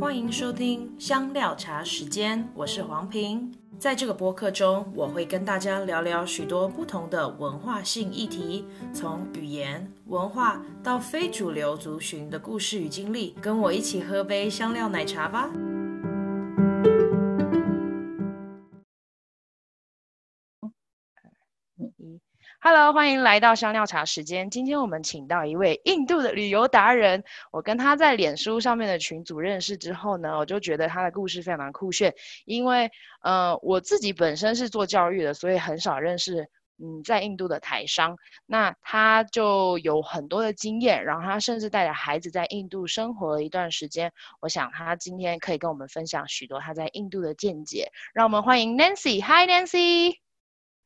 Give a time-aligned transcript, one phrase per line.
[0.00, 3.52] 欢迎收听香料茶时间，我是黄平。
[3.80, 13.34] 在这个播客中，我会跟大家聊聊许多不同的文化性议题，从语言、文化到非主流族群的故事与经历。
[13.42, 15.50] 跟我一起喝杯香料奶茶吧。
[22.60, 24.50] Hello，欢迎来到香料茶时间。
[24.50, 27.22] 今天我们请到一位印度的旅游达人。
[27.52, 32.12] 我跟他在脸书上面的群组认识之后呢，我就觉得他的故事非常酷炫。
[32.46, 32.90] 因为，
[33.22, 36.48] 呃，我自己本身是做教育的，所以很少认识
[36.82, 38.16] 嗯在印度的台商。
[38.44, 44.12] 那他就有很多的经验，然后他甚至带着孩子在印度生活了一段时间。
[44.40, 47.92] 我想他今天可以跟我们分享许多他在印度的见解。
[48.12, 49.22] 让我们欢迎 Nancy。
[49.22, 50.16] Hi，Nancy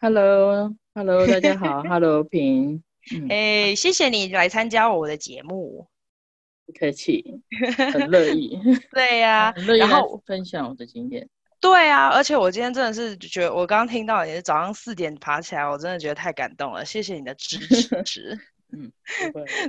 [0.02, 0.14] Nancy。
[0.14, 0.74] Hello。
[0.94, 1.82] Hello，大家好。
[1.88, 2.82] Hello，平。
[3.30, 5.86] 哎、欸，谢谢你来参加我的节目。
[6.66, 7.40] 不客气，
[7.92, 8.58] 很乐意。
[8.92, 11.28] 对呀、啊，乐意然后分享我的经验。
[11.60, 16.84] 对啊，而且我今天真的是觉得，我刚刚听到你是早上四点爬起来，我真的觉得太感动了。
[16.84, 17.58] 谢谢你的支
[18.04, 18.36] 持。
[18.74, 18.90] 嗯，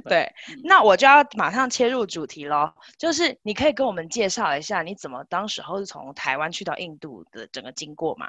[0.06, 0.32] 对，
[0.64, 2.74] 那我就要马上切入主题喽。
[2.98, 8.28] 就是你可以跟我们介绍一下，你怎么当时候是从台湾去到印度的整个经过吗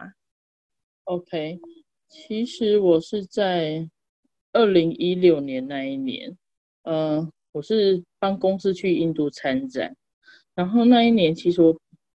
[1.05, 1.61] ？OK。
[2.15, 3.91] 其实我是在
[4.53, 6.39] 二零一六年那一年，
[6.85, 9.97] 呃，我是帮公司去印度参展，
[10.55, 11.61] 然后那一年其实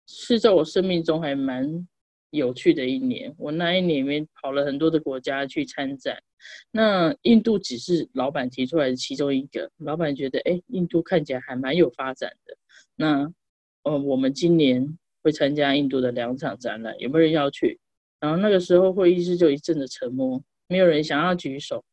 [0.06, 1.88] 是在我生命中还蛮
[2.30, 3.34] 有趣的一年。
[3.39, 6.22] 我那一年里面跑了很多的国家去参展，
[6.70, 9.72] 那印度只是老板提出来的其中一个。
[9.78, 12.56] 老板觉得，哎，印度看起来还蛮有发展的。
[12.95, 13.34] 那，
[13.82, 17.80] 呃，我们今年会参加印度的两场展览，有没有人要去？
[18.20, 21.84] 然后那个时候会议室就一阵的沉默，没有人想要举手。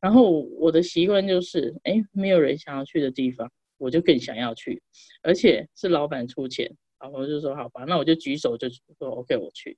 [0.00, 4.80] 然后我的习惯就是，哎，没有人想要去的地方，我就更想要去，
[5.22, 8.68] 而且是老板出钱，然后我就说好吧，那我就举手就
[8.98, 9.76] 说 OK，我去。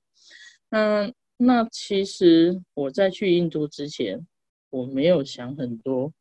[0.69, 4.27] 那那其实我在去印度之前，
[4.69, 6.13] 我没有想很多，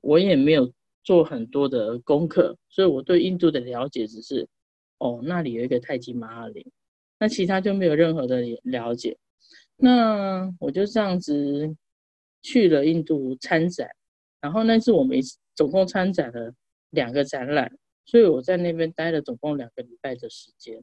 [0.00, 0.72] 我也没有
[1.04, 4.48] 做很多的功课，所以我对印度的了解只是，
[4.98, 6.66] 哦，那里有一个泰姬玛哈陵。
[7.22, 9.18] 那其他就没有任何的了解，
[9.76, 11.76] 那我就这样子
[12.40, 13.90] 去了印度参展，
[14.40, 15.20] 然后那次我们
[15.54, 16.54] 总共参展了
[16.88, 17.76] 两个展览，
[18.06, 20.82] 所以我在那边待了总共两个礼拜的时间。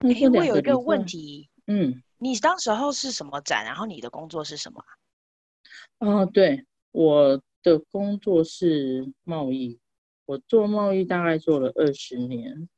[0.00, 3.64] 哎、欸，我有一个问题，嗯，你当时候是什么展？
[3.64, 4.82] 然后你的工作是什么？
[6.00, 9.78] 哦，对，我的工作是贸易，
[10.24, 12.68] 我做贸易大概做了二十年，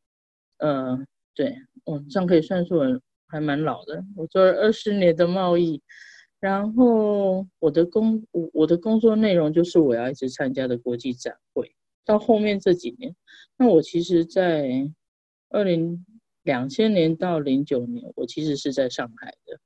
[0.59, 1.03] 呃。
[1.39, 4.05] 对，我这样可以算是我还蛮老的。
[4.17, 5.81] 我做了二十年的贸易，
[6.41, 11.73] 然后我的工我我的工作内容就是我要一直参加的国际展会。
[12.05, 13.15] 到后面这几年，
[13.57, 14.91] 那我其实，在
[15.51, 16.05] 二零
[16.43, 19.61] 两千年到零九年，我其实是在上海的。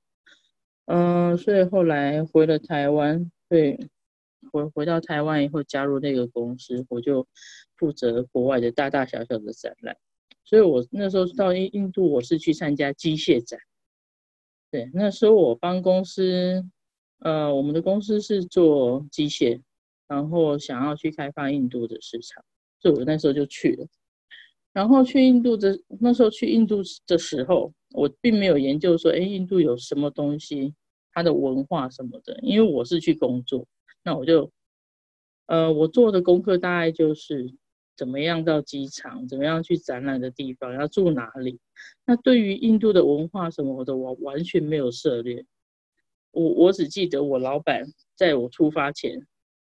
[0.84, 3.88] 嗯，所以后来回了台湾，对，
[4.52, 7.26] 回回到台湾以后加入那个公司，我就
[7.78, 9.96] 负责国外的大大小小的展览。
[10.44, 13.58] 所以我那时候到印印度，我是去参加机械展。
[14.70, 16.64] 对，那时候我帮公司，
[17.20, 19.60] 呃，我们的公司是做机械，
[20.08, 22.44] 然后想要去开发印度的市场，
[22.80, 23.86] 所以我那时候就去了。
[24.72, 30.74] 然后去印度的那时候去印度的时候，我并没有研究说，哎，印度有什么东西，
[31.12, 33.66] 它的文化什么的，因为我是去工作，
[34.02, 34.50] 那我就，
[35.46, 37.54] 呃，我做的功课大概就是。
[37.96, 39.26] 怎么样到机场？
[39.28, 40.72] 怎么样去展览的地方？
[40.74, 41.58] 要住哪里？
[42.06, 45.44] 那对于印度的文化什么的，我完全没有涉猎。
[46.30, 47.84] 我我只记得我老板
[48.16, 49.26] 在我出发前，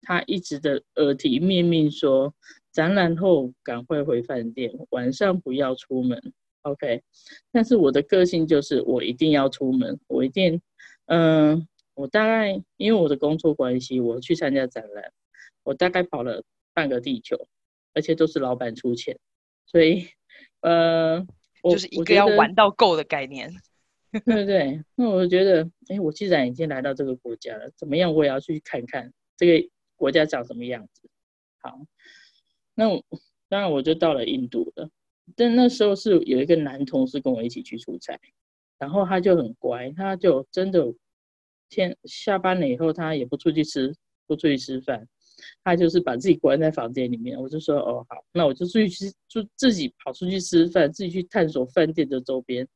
[0.02, 2.34] 他一直的耳提面命说，
[2.72, 6.34] 展览后赶快回饭店，晚上不要出门。
[6.62, 7.04] OK，
[7.52, 10.62] 但是我的个性就是我一定要出门，我一定，
[11.08, 15.12] 嗯、我大概因为我的工作关系，我去参加展览，
[15.64, 16.44] 我大概跑了
[16.74, 17.38] 半个地球。
[17.96, 19.18] 而且都是老板出钱，
[19.66, 20.06] 所以，
[20.60, 21.26] 呃，
[21.64, 23.52] 就是一个要玩到够的概念，
[24.12, 24.84] 对不对？
[24.96, 31.10] 那我觉得，哎，我既然已经来到这个国家了，怎么样，我也要去看看这个国家长什么样子。
[31.60, 31.80] 好，
[32.76, 33.04] 那我
[33.48, 34.90] 当然我就到了印度了。
[35.36, 38.20] 但那时候是有一个男同事跟我一起去出差，
[38.78, 40.94] 然后他就很乖，他就真的
[41.70, 43.96] 天下班了以后，他也不出去吃，
[44.28, 45.08] 不出去吃饭。
[45.64, 52.68] 他就是把自己关在房间里面，我就说哦好，那我就出去吃，就自己跑出去吃饭，自己去探索饭店的周边。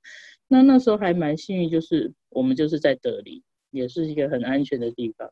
[0.48, 5.32] 那那时候还蛮幸运，就是我们就是在德里，也是一个很安全的地方。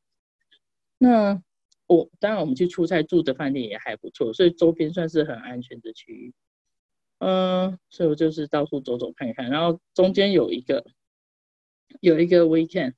[0.97, 1.41] 那
[1.87, 6.33] 我当然我们去出差住的饭店也还不错，所以周边算是很安全的区域。
[7.19, 10.85] 嗯，所以我就是到处走走看看，然后中间有一个
[11.99, 12.93] 有一个 weekend，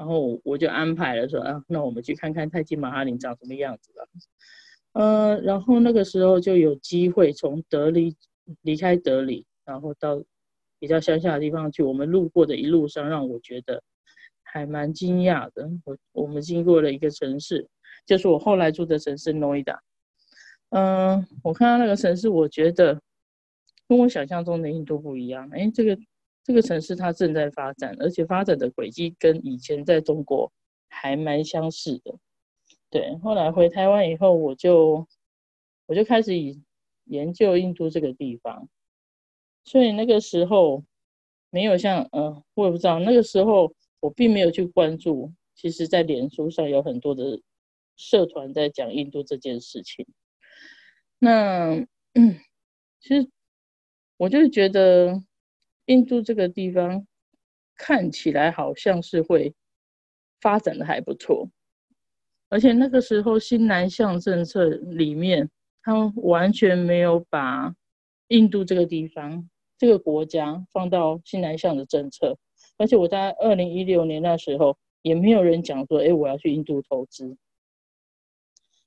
[0.00, 4.08] 然后我就安排了说啊，那我们去看看泰姬玛哈林长什么样子了。
[4.94, 8.16] 嗯，然后那个时候就有机会从德里
[8.62, 10.24] 离开德里，然后到
[10.78, 11.82] 比较乡下的地方去。
[11.82, 13.82] 我们路过的一路上，让我觉得
[14.42, 15.70] 还蛮惊讶的。
[15.84, 17.68] 我我们经过了一个城市，
[18.06, 19.82] 就是我后来住的城市诺伊达。
[20.70, 22.98] 嗯，我看到那个城市，我觉得
[23.86, 25.46] 跟我想象中的印度不一样。
[25.52, 25.98] 哎，这个
[26.50, 30.50] 这个城市它正在发展，而且发展的轨迹跟以前在中国
[30.88, 32.12] 还蛮相似的。
[32.90, 35.06] 对，后来回台湾以后，我就
[35.86, 36.60] 我就开始以
[37.04, 38.68] 研究印度这个地方，
[39.62, 40.82] 所以那个时候
[41.50, 47.40] 没有像嗯，我也不知道那个时候我并没有去关注，其实在脸书上有很多的
[47.96, 50.04] 社团在讲印度这件事情。
[51.20, 51.76] 那
[52.14, 52.40] 嗯，
[53.00, 53.30] 其实
[54.16, 55.22] 我就觉得
[55.90, 57.04] 印度这个地方
[57.74, 59.52] 看起来好像是会
[60.40, 61.50] 发展的还不错。
[62.48, 65.50] 而且那个时候新南向政策里面，
[65.82, 67.74] 他完全没有把
[68.28, 72.38] 印度这个地方、这个国家放到新南向的政策。
[72.76, 77.36] 而且我在二零一六年那时候，也没有人讲说：“哎，我要去印度投资。”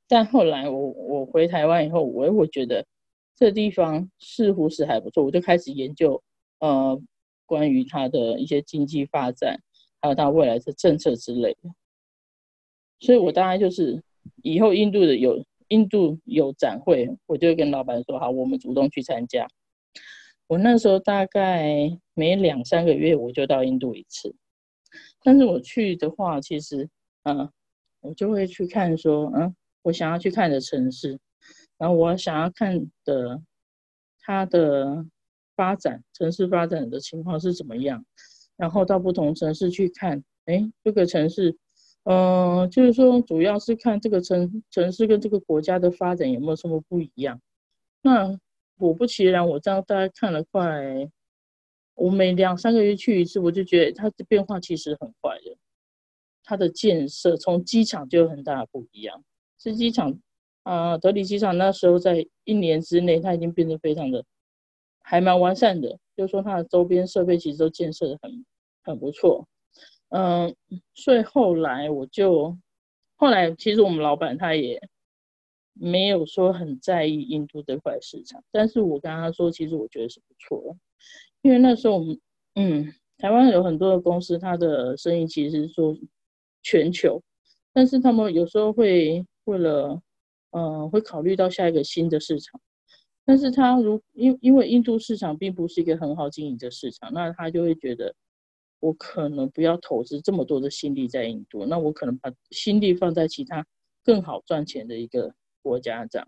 [0.08, 2.86] 但后来我我回台湾以后，我我觉得
[3.36, 6.22] 这地方似乎是还不错，我就开始研究
[6.64, 7.02] 呃
[7.46, 9.60] 关于它的一些经济发展，
[10.00, 11.70] 还有它未来的政策之类的。
[13.00, 14.02] 所以，我大概就是
[14.44, 19.46] 以后印度的有印度有展会，我就会跟老板说好，我们主动去参加。
[20.48, 24.34] 我那时候大概每两三个月我就到印度一次，
[25.22, 26.90] 但是我去的话，其实
[27.24, 27.50] 嗯，
[28.00, 31.20] 我就会去看说，嗯，我想要去看的城市，
[31.78, 33.42] 然后我想要看的
[34.22, 35.06] 它的
[35.56, 38.06] 发展，城市发展的情况是怎么样，
[38.58, 41.58] 然后到不同城市去看，哎，这个城市。
[42.06, 47.40] 嗯、呃，就是说，主要是看这个城城市跟这个国家的发展有没有什么不一样。
[48.02, 48.38] 那
[48.78, 51.10] 果不其然，我这样大概看了快，
[51.96, 55.56] 我每两三个月去一次，我就觉得它的变化其实很快的。
[56.44, 59.24] 它的建设从机场就有很大的不一样。
[59.58, 60.20] 是机场
[60.64, 64.26] 啊、德里机场那时候在一年之内，它已经变得非常的
[65.04, 66.00] 还蛮完善的。
[66.16, 68.46] 就是说，它的周边设备其实都建设的很
[68.84, 69.48] 很不错。
[70.10, 70.56] 嗯，
[70.94, 72.58] 所以后来我就，
[73.16, 74.80] 后来其实我们老板他也
[75.74, 80.78] 没有说很在意印度这块市场，但是我跟他说，其实我觉得是不错的，
[81.42, 82.20] 因为那时候我们，
[82.54, 85.98] 嗯，台湾有很多的公司，它的生意其实是做
[86.62, 87.20] 全球，
[87.74, 90.00] 但是他们有时候会为了，
[90.52, 92.62] 嗯，会考虑到下一个新的市场，
[93.26, 98.16] 但是他如因因为印度市场并不是一个很好经营的市场，那他就会觉得。
[98.80, 103.66] 我可能不要投资这么多的心力在印度，那我可能把心力放在其他
[104.04, 106.28] 更好赚钱的一个国家这样。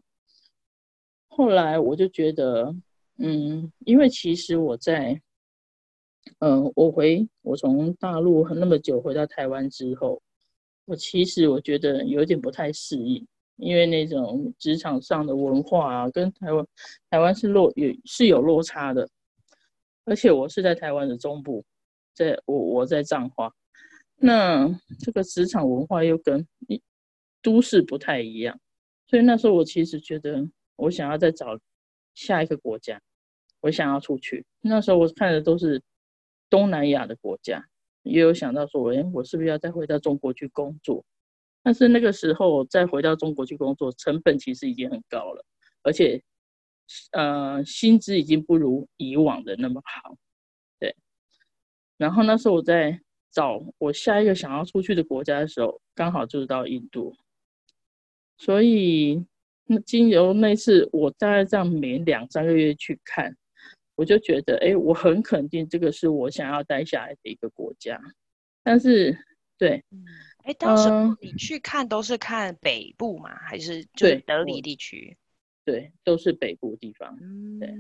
[1.27, 2.74] 后来我就觉得，
[3.18, 5.21] 嗯，因为其实我在，
[6.39, 10.21] 嗯，我回我从大陆那么久回到台湾之后，
[10.86, 13.27] 我其实我觉得有点不太适应，
[13.57, 16.66] 因为那种职场上的文化啊，跟台湾
[17.09, 19.09] 台湾是落有是有落差的，
[20.06, 21.64] 而且我是在台湾的中部。
[22.18, 23.54] 在我我在彰化，
[24.16, 26.47] 那这个职场文化又跟
[27.42, 28.57] 都市不太一样，
[29.09, 31.59] 所以那时候我其实觉得我想要再找
[32.14, 33.02] 下一个国家，
[33.59, 34.45] 我想要出去。
[34.62, 35.83] 那时候我看的都是
[36.50, 37.68] 东南亚的国家，
[38.04, 41.04] 也有想到说，哎，我是不是要再回到中国去工作？
[41.66, 45.44] 但是那个时候再回到中国去工作，成本其实已经很高了，
[45.81, 46.22] 而且
[47.12, 50.16] 呃薪资已经不如以往的那么好。
[50.80, 50.95] 对
[51.98, 57.16] 然后那时候我在找我下一个想要出去的国家的时候，刚好就是到印度，
[58.38, 59.26] 所以
[59.66, 63.36] 那经由那次我大概这样每两三个月去看，
[63.95, 68.00] 我就觉得，哎，我很肯定这个是我想要待下来的一个国家。
[68.64, 69.18] 但是，
[69.57, 69.84] 对，
[70.45, 70.90] 哎，当时
[71.21, 73.30] 你去看都是看北部吗？
[73.45, 75.18] 还是就是德里地区？
[75.64, 77.18] 对，都是北部地方。
[77.59, 77.73] 对，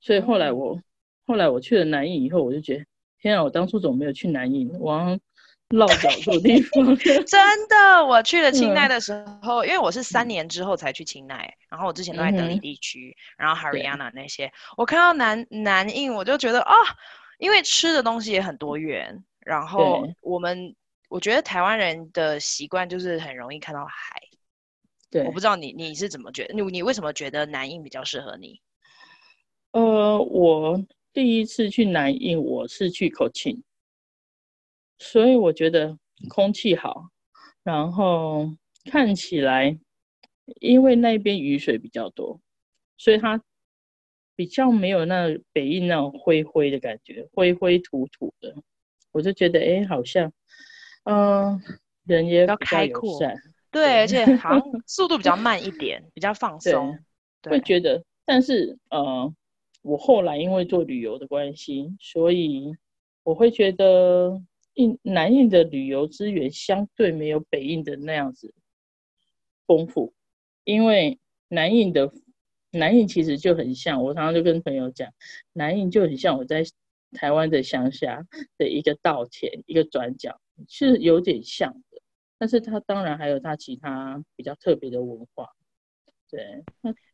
[0.00, 0.80] 所以后来我
[1.26, 2.84] 后来我去了南印以后，我就觉得。
[3.20, 3.42] 天啊！
[3.42, 4.70] 我当初怎么没有去南印？
[4.78, 5.18] 我
[5.70, 6.96] 落脚错地方。
[7.26, 9.12] 真的，我去了清奈的时
[9.42, 16.84] 候，嗯、因为我是三年之后才去清奈，然后我之前都在德里地区，嗯、然后 Haryana 那些，我看到南南印，我就觉得啊、哦，
[17.38, 20.76] 因为吃的东西也很多元，然后我们
[21.08, 24.20] 我觉得台湾人的习惯就是很容易看到海。
[25.10, 26.54] 对，我不知道你你是怎么觉得？
[26.54, 28.60] 你你为什么觉得南印比较适合你？
[29.70, 33.62] 呃，我第一次去南印，我是去 Cochin，
[34.98, 35.98] 所以我觉得
[36.28, 37.08] 空气好，
[37.62, 38.50] 然后
[38.84, 39.78] 看起来，
[40.60, 42.40] 因为那边雨水比较多，
[42.98, 43.42] 所以它
[44.36, 48.54] 比较没有那北印那种灰灰的感觉，灰灰土土的，
[49.12, 50.32] 我就觉得哎，好像，
[51.08, 51.60] 嗯、呃，
[52.04, 53.18] 人也比较开阔，
[53.70, 56.98] 对，而且好像速度比较慢一点， 比较放松，
[57.42, 59.34] 会觉得，但是呃。
[59.82, 62.76] 我后来因为做旅游的关系，所以
[63.22, 64.42] 我会觉得
[64.74, 68.52] 印南印的旅游资源相对没有北印的那样子
[69.66, 70.12] 丰富，
[70.64, 72.12] 因为南印的
[72.72, 75.10] 南印其实就很像，我常常就跟朋友讲，
[75.52, 76.64] 南印就很像我在
[77.12, 78.26] 台湾的乡下
[78.58, 82.00] 的一个稻田，一个转角，是有点像的，
[82.38, 85.48] 但是它当然还有它其他比较特别的文化。
[86.30, 86.62] 对，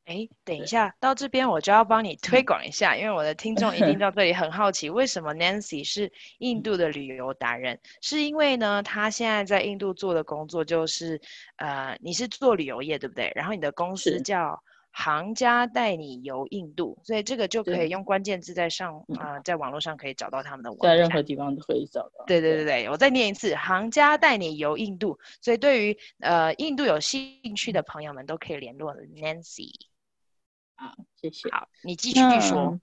[0.06, 7.78] 哎，等一下，到这边我就要帮你推广一下，因为我的听众一定 到这里很好奇，为什么 Nancy 是印度的旅游达人？
[8.00, 11.20] 是因为呢，她现在在印度做的工作就是，
[11.56, 13.32] 呃，你是做旅游业对不对？
[13.36, 14.62] 然后你的公司叫。
[14.96, 22.24] 行家带你游印度，所以这个就可以用关键字在上啊、呃，在网络上可以找到他们的网站，在任何地方都可以找到。
[22.28, 25.18] 对对对对，我再念一次，行家带你游印度。
[25.42, 29.72] 所以对于呃印度有兴趣的朋友们，都可以联络 Nancy。
[30.76, 31.50] 好，谢谢。
[31.50, 32.80] 好，你继续说。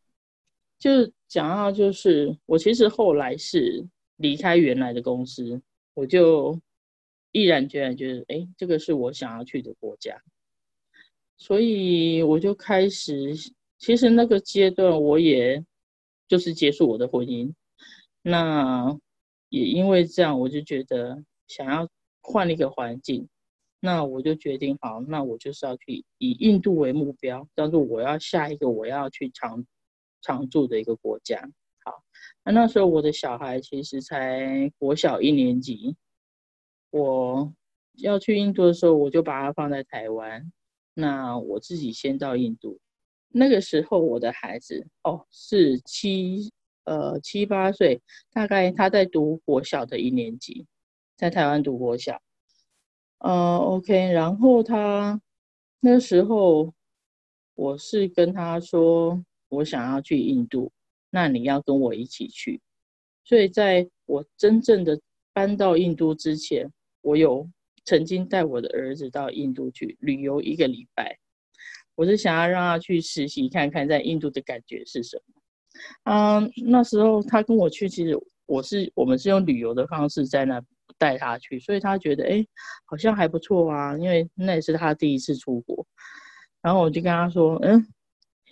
[0.78, 0.90] 就
[1.30, 3.88] 讲到就是，我其实后来是
[4.18, 5.62] 离开原来的公司，
[5.94, 6.60] 我就
[7.32, 10.22] 毅然决然觉得，哎，这个是我想要去的国家。
[11.42, 13.34] 所以我就开始，
[13.80, 15.66] 其实那个阶段我也
[16.28, 17.52] 就是结束我的婚姻，
[18.22, 18.96] 那
[19.50, 21.90] 也因为这样，我就觉得想要
[22.22, 23.28] 换一个环境，
[23.80, 29.66] 那我就决定好，那我就是要去以印度为目标，当做我要下一个我要去常
[30.22, 31.50] 常住的一个国家。
[31.84, 32.04] 好，
[32.46, 35.96] 那那时候我的小孩其实才国小一年级，
[36.92, 37.52] 我
[37.96, 40.52] 要去印度的时候，我就把它放在台湾。
[40.94, 42.80] 那我自己先到印度，
[43.30, 46.52] 那个时候我的孩子哦是七
[46.84, 50.66] 呃七八岁，大概他在读国小的一年级，
[51.16, 52.22] 在台湾读国小，
[53.20, 55.22] 呃 OK，然后他
[55.80, 56.74] 那时候
[57.56, 60.72] 我是跟他说我想要去印度，
[61.10, 62.60] 那你要跟我一起去，
[63.24, 65.00] 所以在我真正的
[65.32, 66.70] 搬到印度之前，
[67.02, 67.50] 我有。
[67.84, 71.18] 曾经带我的儿子到印度去旅游一个礼拜，
[71.96, 75.24] 我是想要让他去实习看看在印度的感觉是什么。
[76.04, 80.62] 嗯，那时候他跟我去，其实我是我们是用旅游的方式在那
[80.98, 82.46] 带他去，所以他觉得哎，
[82.86, 85.86] 好像还不错啊，因为那也是他第一次出国。
[86.62, 87.88] 然后我就跟他说，嗯，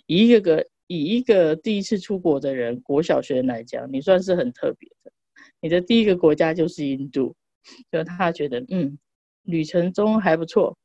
[0.06, 5.12] 以一个个以一个第一次出国的人，国小学生来讲，你算是很特别的。
[5.60, 7.36] 你的第一个国家就是印度，
[7.92, 8.98] 就他觉得嗯。
[9.42, 10.76] 旅程中还不错，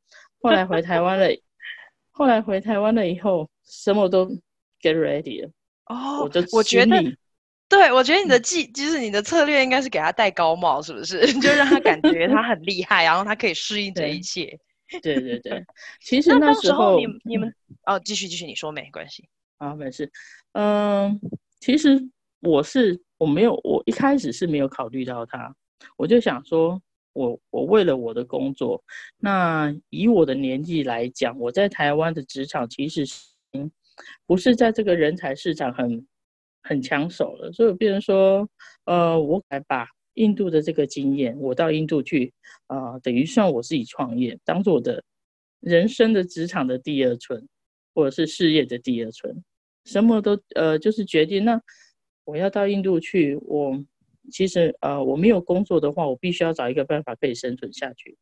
[0.42, 1.28] 后来回台湾了，
[2.12, 4.26] 后来回台湾了以后，什么都
[4.82, 5.52] get ready 了。
[5.88, 7.02] 哦，我，我觉得，
[7.68, 11.22] 对，我觉得你的计，就是你的策略应该是给他戴高帽，是不是？
[11.42, 14.58] 就让他感觉他很厉害，然后他可以适应这一切。
[15.02, 15.64] 对对对，
[16.02, 17.54] 其实那时候，时候你你们
[17.86, 19.28] 哦，继续继续，你说没关系。
[19.58, 20.12] 啊，没事。
[20.54, 21.20] 嗯，
[21.60, 22.00] 其实
[22.42, 25.54] 我是我没有，我一开始是没有考虑到他，
[25.98, 26.82] 我就想说。
[27.16, 28.84] 我我为了我的工作，
[29.18, 33.06] 那以我的年纪来讲，我在台湾的职场其实
[34.28, 36.06] 不是在这个人才市场很
[36.62, 38.50] 很抢手了，所以变成说，
[38.84, 42.34] 呃，我来把印度的这个经验，我到印度去，
[42.68, 45.02] 啊、等于算我自己创业，当做我的
[45.62, 47.48] 人生的职场的第二春，
[47.94, 49.42] 或者是事业的第二春，
[49.86, 51.62] 什么都呃，就是决定，那
[52.26, 53.82] 我要到印度去，我。
[54.32, 58.18] 其实，呃，我没有工作的话，我必须要找一个办法可以生存下去。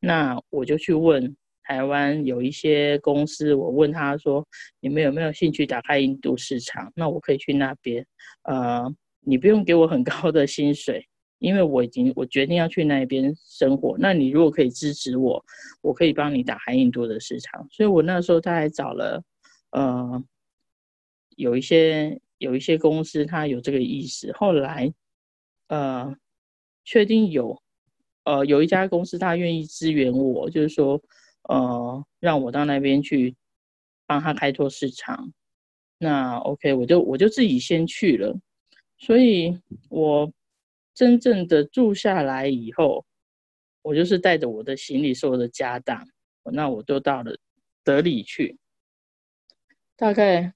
[0.00, 1.34] 那我就去问
[1.64, 4.46] 台湾有一些公司，我问他说
[4.80, 6.92] ：“你们有没有兴趣打开印度市场？
[6.94, 8.06] 那我可以去那边。
[8.42, 8.84] 呃，
[9.20, 11.04] 你不用给我很高的薪水，
[11.38, 13.96] 因为我已经我决定要去那边生活。
[13.98, 15.42] 那你如果可以支持我，
[15.80, 17.66] 我可以帮你打开印度的市场。
[17.70, 19.22] 所以我那时候他还找了，
[19.70, 20.22] 呃，
[21.36, 24.30] 有一些有一些公司，他有这个意思。
[24.34, 24.92] 后来。
[25.68, 26.16] 呃，
[26.84, 27.60] 确定有，
[28.24, 31.00] 呃，有一家公司他愿意支援我，就是说，
[31.48, 33.34] 呃，让我到那边去
[34.06, 35.32] 帮他开拓市场。
[35.98, 38.38] 那 OK，我就我就自己先去了。
[38.98, 40.32] 所以我
[40.94, 43.04] 真正的住下来以后，
[43.82, 46.06] 我就是带着我的行李、所有的家当，
[46.52, 47.36] 那我就到了
[47.82, 48.58] 德里去。
[49.96, 50.52] 大概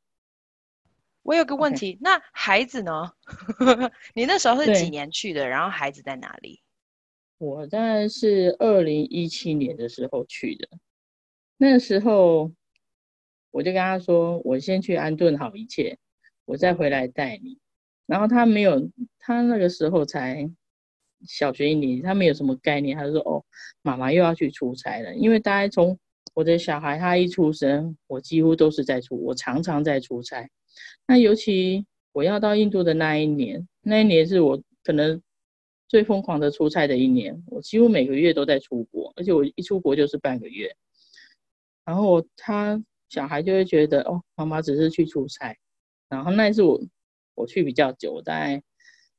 [1.23, 3.13] 我有个问题.那孩子呢？
[4.15, 5.47] 你那时候是几年去的？
[5.49, 6.63] 然后孩子在哪里？
[7.39, 10.69] 我在是二零一七年的时候去的。
[11.57, 12.53] 那时候
[13.51, 15.99] 我就跟他说：“我先去安顿好一切，
[16.45, 17.59] 我再回来带你。”
[18.07, 20.51] 然后他没有，他那个时候才
[21.27, 23.45] 小学一年级，他没有什么概念，他就说：“哦，
[23.83, 25.99] 妈妈又要去出差了。”因为大概从
[26.41, 30.49] 我的小孩他一出生，我几乎都是在出，我常常在出差。
[31.07, 35.21] 那尤其我要到印度的那一年，那一年是我可能
[35.87, 40.75] 最疯狂的出差的一年，我几乎每个月都在出国，而且我一出国就是半个月。
[41.85, 45.55] 然后他小孩就会觉得：“哦，妈妈只是去出差。”
[46.09, 46.81] 然后那一次我。
[47.37, 48.63] 我去比较久，在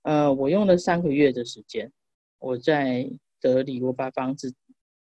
[0.04, 1.92] 呃，我用了三个月的时间。
[2.38, 3.10] 我在
[3.40, 4.52] 德里，我把房子；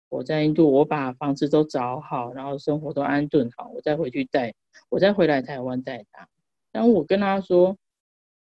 [0.08, 4.54] 我在印度，我把房子都找好，然后生活都安顿好，我再回去带，
[4.88, 6.28] 我再回来台湾带他。
[6.72, 7.76] 当我跟他说：“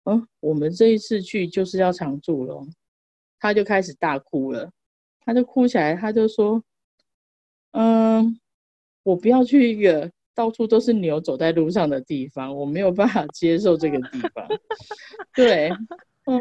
[0.04, 2.66] 嗯，我们这一次去就是要常住了。”
[3.38, 4.71] 他就开始大哭了，
[5.21, 6.62] 他就哭起来，他就说
[7.73, 8.38] ：“嗯，
[9.02, 14.49] 我不要去一个。”到处都是牛走在路上的地方，我没有办法接受这个地方。
[15.35, 15.71] 对，
[16.31, 16.41] 嗯，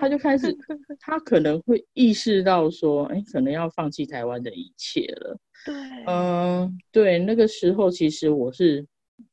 [0.00, 0.56] 他就开始，
[1.00, 5.38] 他可能会意识到说，哎，可能要放弃台湾的一切了。
[5.66, 5.74] 对，
[6.06, 8.86] 嗯，对，那个时候其实我是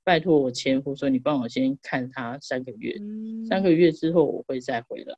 [0.03, 5.15] 拜托我前夫说，你帮我先看他三个月，嗯，三个月之后我会再回来。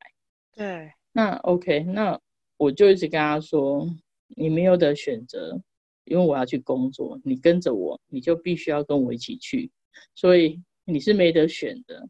[0.55, 2.19] 对，那 OK，那
[2.57, 3.87] 我就一直跟他说，
[4.35, 5.61] 你没有的选择。
[6.09, 9.69] 因为我要去工作，你跟着我，你就必须要跟我一起去，
[10.15, 12.07] 所以你是没得选的。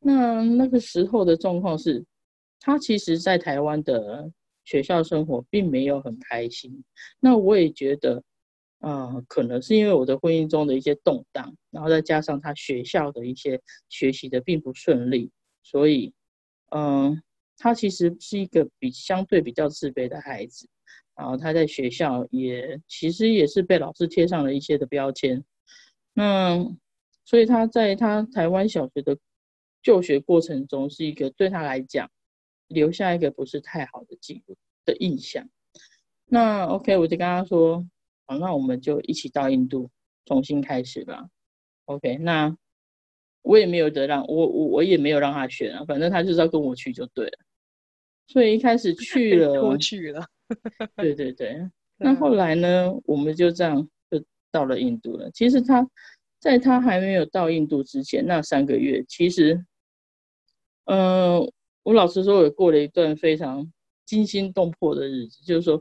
[0.00, 2.04] 那那个时候的状况是，
[2.58, 4.30] 他其实在台湾的
[4.64, 6.82] 学校生活并没有很开心。
[7.20, 8.22] 那我也觉得，
[8.80, 15.30] 啊、可能是因为我的婚姻中的一些动荡，然后再加上他学校的一些学习的并不顺利，
[15.62, 16.12] 所以，
[16.70, 17.22] 嗯、
[17.56, 20.68] 他其实是一个比相对比较自卑的孩子。
[21.16, 25.44] 然后他在学校也其实也是被老师贴上了一些的标签，
[26.14, 26.56] 那
[27.26, 29.18] 所以他在他台湾小学的
[29.82, 32.10] 就学过程中，是一个对他来讲
[32.68, 35.48] 留下一个不是太好的记录的印象。
[36.26, 37.86] 那 OK，我就跟他说，
[38.26, 39.90] 好，那我们就一起到印度
[40.26, 41.28] 重新开始吧。
[41.86, 42.56] OK，那
[43.42, 47.38] 我也没有得让我我我也没有让他选啊，反正他就是要跟我去就对了。
[48.28, 50.24] 所以一开始去 了，我去了。
[50.96, 52.92] 对对对， 那后来呢？
[53.04, 55.28] 我们就这样就到了印度了。
[55.32, 55.84] 其实他
[56.38, 59.64] 在他还没有到印度之前那三个月，其实，
[60.90, 61.52] 嗯、呃，
[61.84, 63.72] 我老实说，我过了一段非常
[64.04, 65.44] 惊心动魄的日子。
[65.44, 65.80] 就是说，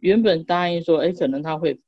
[0.00, 1.80] 原本答应说，哎，可能他会，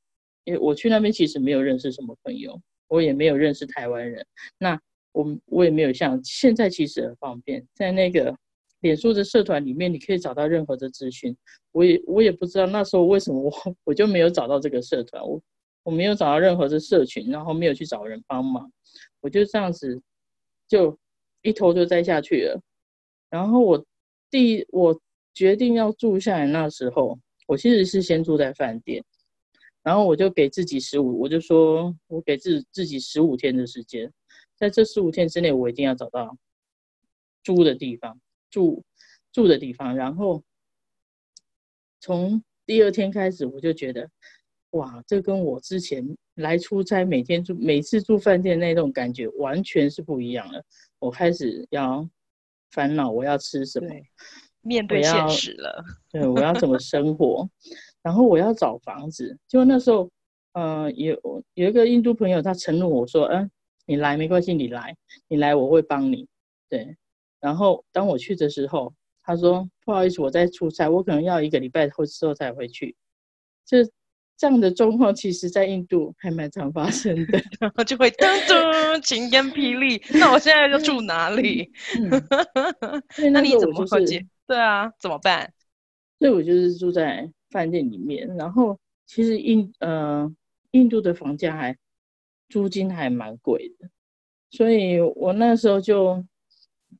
[0.44, 4.26] 因为我去那边其实没有认识什么朋友，我也没有认识台湾人。
[4.58, 4.80] 那
[5.12, 8.34] 我我也没有像现在其实很方便，在那个。
[8.82, 11.36] 脸书的社团里面，你可以找到任何的资讯。
[11.70, 13.52] 我也我也不知道那时候为什么我
[13.84, 15.38] 我就没有找到这个社团，我
[15.82, 18.72] 我没有找到任何的社群，然后没有去找人帮忙，
[19.20, 20.00] 我就这样子
[20.66, 20.98] 就
[21.42, 22.60] 一头就栽下去了。
[23.28, 23.86] 然后我
[24.30, 25.00] 第我
[25.32, 29.04] 决定要住下来那时候，我其实是先住在饭店，
[29.82, 34.12] 然后我就给自己十五，我就说我给自自己十五天的时间，
[34.56, 36.36] 在这十五天之内，我一定要找到
[37.42, 38.20] 住的地方。
[38.50, 38.82] 住
[39.32, 40.42] 住的地方，然后
[42.00, 44.10] 从第二天开始，我就觉得，
[44.70, 46.04] 哇，这跟我之前
[46.36, 50.62] 来出差，每天住每次住饭店那种感觉完全是不一样了。
[50.98, 52.08] 我开始要
[52.70, 53.88] 烦恼，我要吃什么？
[54.62, 55.84] 面对现实了。
[56.10, 57.48] 对，我要怎么生活？
[58.02, 59.36] 然后我要找房子。
[59.48, 60.08] 就那时候，
[60.52, 61.18] 呃，有
[61.54, 63.50] 有一个印度朋友，他承诺我说，嗯、呃，
[63.86, 64.96] 你来没关系，你来，
[65.28, 66.28] 你来我会帮你。
[66.68, 66.96] 对。
[67.40, 72.94] 然后当我去的时候，他说：“不好意思，我在出差，我可能要一个礼拜后之后才回去。”
[73.64, 73.78] 就
[74.40, 80.02] 这样的状况，其实在印度还蛮常发生的， 然后就会噔噔晴天霹雳。
[80.18, 81.70] 那我现在就住哪里？
[82.00, 82.10] 嗯、
[83.34, 84.26] 那你怎么解决？
[84.46, 85.52] 对啊，怎么办？
[86.18, 88.26] 所以我就是住在饭店里面。
[88.38, 90.32] 然后其实印呃
[90.70, 91.76] 印度的房价还
[92.48, 93.90] 租金还蛮贵的，
[94.50, 96.24] 所以我那时候就。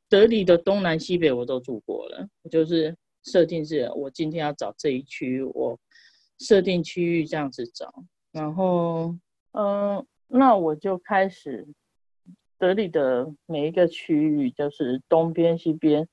[0.09, 5.79] 德里的东南西北我都住过了，我就是设定是，我今天要找这一区，我
[6.41, 7.93] 设定区域这样子找，
[8.33, 9.15] 然后，
[9.53, 11.69] 嗯，那我就开始
[12.59, 16.09] 德里的每一个区域，就是东边、西边，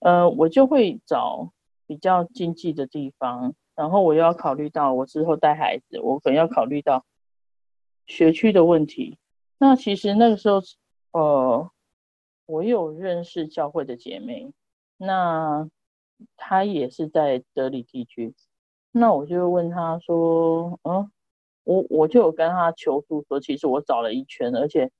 [0.00, 1.52] 呃，我就会找
[1.86, 7.04] 比较经济的地方，然后我又要考虑到我之后带孩子，我可能要考虑到
[8.06, 9.16] 学区的问题。
[9.58, 10.60] 那其实那个时候，
[11.12, 11.70] 呃。
[12.48, 14.52] 我有认识教会的姐妹，
[14.98, 15.68] 那
[16.36, 18.36] 她也是在德里地区，
[18.98, 21.10] 那我就问他说，嗯，
[21.64, 24.90] 我我就有跟他求助说，其实我找了一圈，而且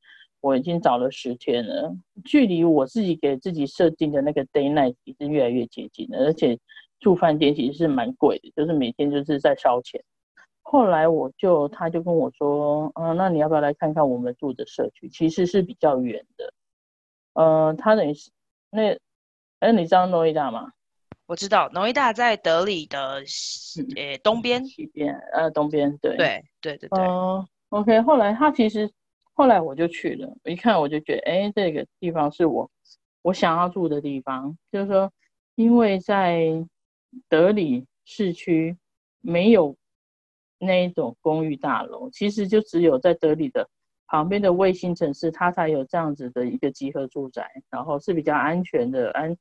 [0.42, 6.58] 我已经找了十天了，距离我自己给自己设定的那个 day night 是越来越接近了，而且
[7.00, 10.04] 住饭店其实是蛮贵的，就是每天就是在烧钱。
[10.60, 15.08] 后来我就，他就跟我说，嗯、那你要不要来看看我们住的社区？
[15.08, 16.52] 其实是比较远的，
[17.32, 18.30] 呃，他等于是
[18.68, 18.98] 那，
[19.60, 20.72] 哎，你知道诺伊达吗？
[21.26, 26.98] 我知道，诺伊达在德里的西，呃，东边，西边，呃，东边，对，对，对，对，对。
[26.98, 28.00] 嗯，OK。
[28.02, 28.90] 后来他其实，
[29.34, 32.70] 后来我就去了，我一看我就觉得，哎，这个地方是我
[33.22, 35.12] 我想要住的地方，就是说，
[35.56, 36.64] 因为在
[37.28, 38.76] 德里市区
[39.20, 39.76] 没有。
[40.58, 43.68] 那一种公寓大楼，其实就只有在德里的
[44.06, 49.36] 旁边的卫星城市，它才有这样子的一个集合住宅，然后是比较安全的，安，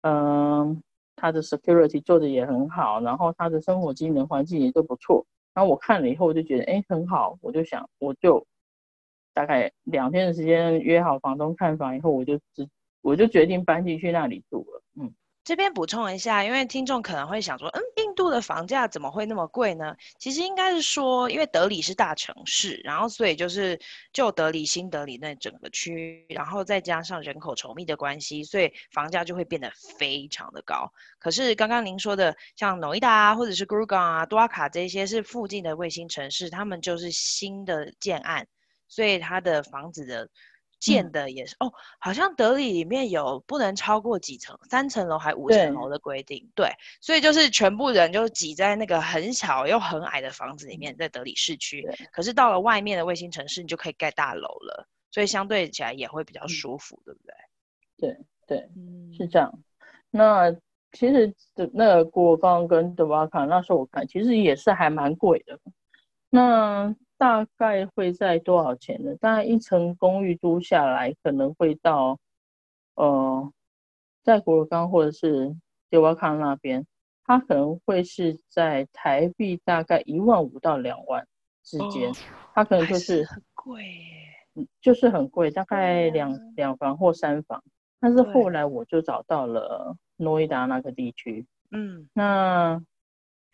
[0.00, 0.76] 嗯、呃，
[1.16, 5.26] 他的 security 做的也很好，然后他的生活机能环境也都不错。
[5.54, 8.46] 然后我看了以后，我就觉得，哎，很好，我就想，我就
[9.32, 12.68] 大概两天的时间约好房东看房以后，我就直
[13.00, 14.82] 我就决定搬进去那里住了，
[15.46, 19.94] 这边补充一下，因为听众可能会想说，嗯，印度的房价怎么会那么贵呢？
[20.18, 23.78] 其实应该是说，因为德里是大城市，然后所以就是
[24.12, 30.90] 旧德里、新德里那整个区，然后再加上人口稠密的关系，所以房价就会变得非常的高。
[31.20, 38.44] 可是刚刚您说的，像诺伊达啊，或者是 Gurgaon 啊、多瓦卡这些是附近的卫星城市，他们就是新的建案，
[38.88, 40.28] 所以它的房子的。
[40.78, 51.86] 建的也是、嗯、哦，好像德里里面有不能超过几层，三层楼还五层楼的规定，对，对，所以就是全部人就挤在那个很小又很矮的房子里面，在德里市区。
[52.12, 57.34] 可是到了外面的卫星城市，你就可以盖大楼了，所以相对起来也会比较舒服，嗯、对不对？
[57.98, 58.70] 对对，
[59.16, 59.52] 是这样。
[60.10, 60.52] 那
[60.92, 65.58] 其实的那个过冈跟德瓦卡，那时候我看其实也是还蛮贵的。
[66.30, 69.16] 那大概会在多少钱呢？
[69.16, 72.18] 大概一层公寓租下来可能会到，
[72.94, 73.52] 呃，
[74.22, 75.56] 在果尔冈或者是
[75.88, 76.86] 迪瓦康那边，
[77.24, 81.26] 它可能会是在台币大概一万五到两万
[81.62, 82.14] 之间，哦，
[82.54, 83.84] 它可能就是很贵，
[84.54, 87.62] 嗯，就是很贵，大概两两房或三房。
[87.98, 92.82] 但是后来我就找到了诺伊达那个地区，嗯，那。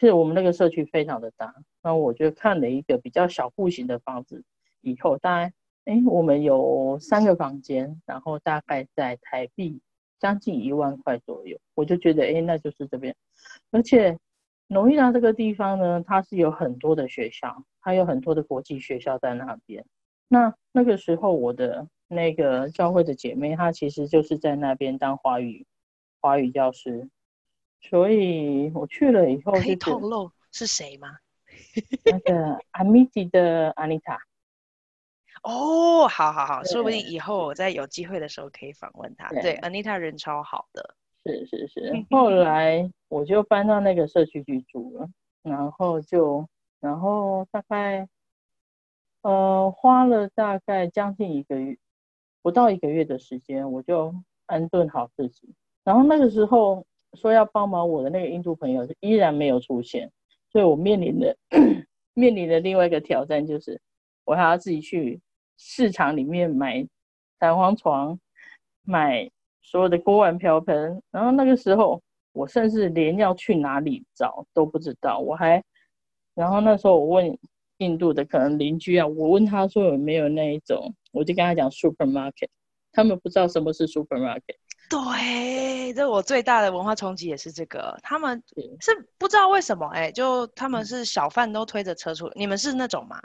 [0.02, 4.42] 是我们那个社区非常的大，那我就看了一个比较小户型的房子，
[4.80, 5.52] 以后大概，
[5.84, 9.80] 哎，我们有三个房间，然后大概在台币
[10.18, 13.14] 将近一万块左右，我就觉得，哎，那就是这边，
[13.70, 14.18] 而且
[14.66, 19.84] 诺伊达这个地方呢，它是有很多的学校，它有很多的国际学校在那边。
[20.26, 25.64] 那那个时候，我的那个教会的姐妹，她其实就是在那边当华语
[26.20, 27.08] 华语教师。
[27.82, 31.18] 所以我去了以后，可以透露是谁吗？
[32.04, 34.18] 那个阿米吉的安妮塔。
[35.42, 39.28] 哦，好好好，说不定以后我在有机会的时候可以访问他。
[39.28, 40.94] 对，安妮塔人超好的。
[41.24, 41.92] 是是是。
[42.10, 45.10] 后来我就搬到那个社区居住了，
[45.42, 46.48] 然后就，
[46.80, 48.08] 然后大概，
[49.22, 51.76] 呃，花了大概将近一个月，
[52.40, 54.14] 不到一个月的时间，我就
[54.46, 55.54] 安顿好自己。
[55.84, 56.86] 然后那个时候。
[57.14, 60.10] 说要帮忙我的那个印度朋友依然没有出现，
[60.50, 61.36] 所以我面临的
[62.14, 63.80] 面临的另外一个挑战就是，
[64.24, 65.20] 我还要自己去
[65.58, 66.86] 市场里面买
[67.38, 68.18] 弹簧床，
[68.82, 69.30] 买
[69.62, 75.18] 所有的锅碗瓢盆，然后那个时候我甚至连要去哪里找都不知道。
[75.18, 75.62] 我还，
[76.34, 77.38] 然后那时候我问
[77.78, 82.48] 印度的可能邻居啊，我问他说有没有那一种，我就跟他讲 supermarket，
[82.92, 84.56] 他们不知道什么是 supermarket。
[84.92, 88.42] 对，这我最大的文化冲击也是这个，他们
[88.78, 93.18] 是不知道为什么，哎，就他们是小贩都推着车出，你们是那种吗？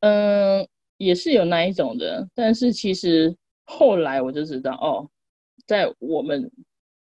[0.00, 0.66] 嗯，
[0.96, 5.10] 也是有那一种的，但是其实后来我就知道，哦，
[5.66, 6.50] 在我们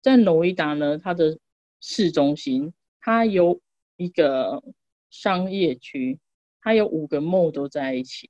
[0.03, 1.35] 在诺伊达呢，它的
[1.81, 3.59] 市中心，它有
[3.97, 4.61] 一个
[5.09, 6.19] 商业区，
[6.61, 8.29] 它有五个 mall 都在一起。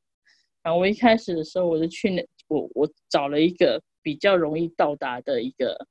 [0.63, 3.83] 然后我一开始的时候，我就去那，我我找了一个。
[4.05, 5.87] 比较容易到达的一个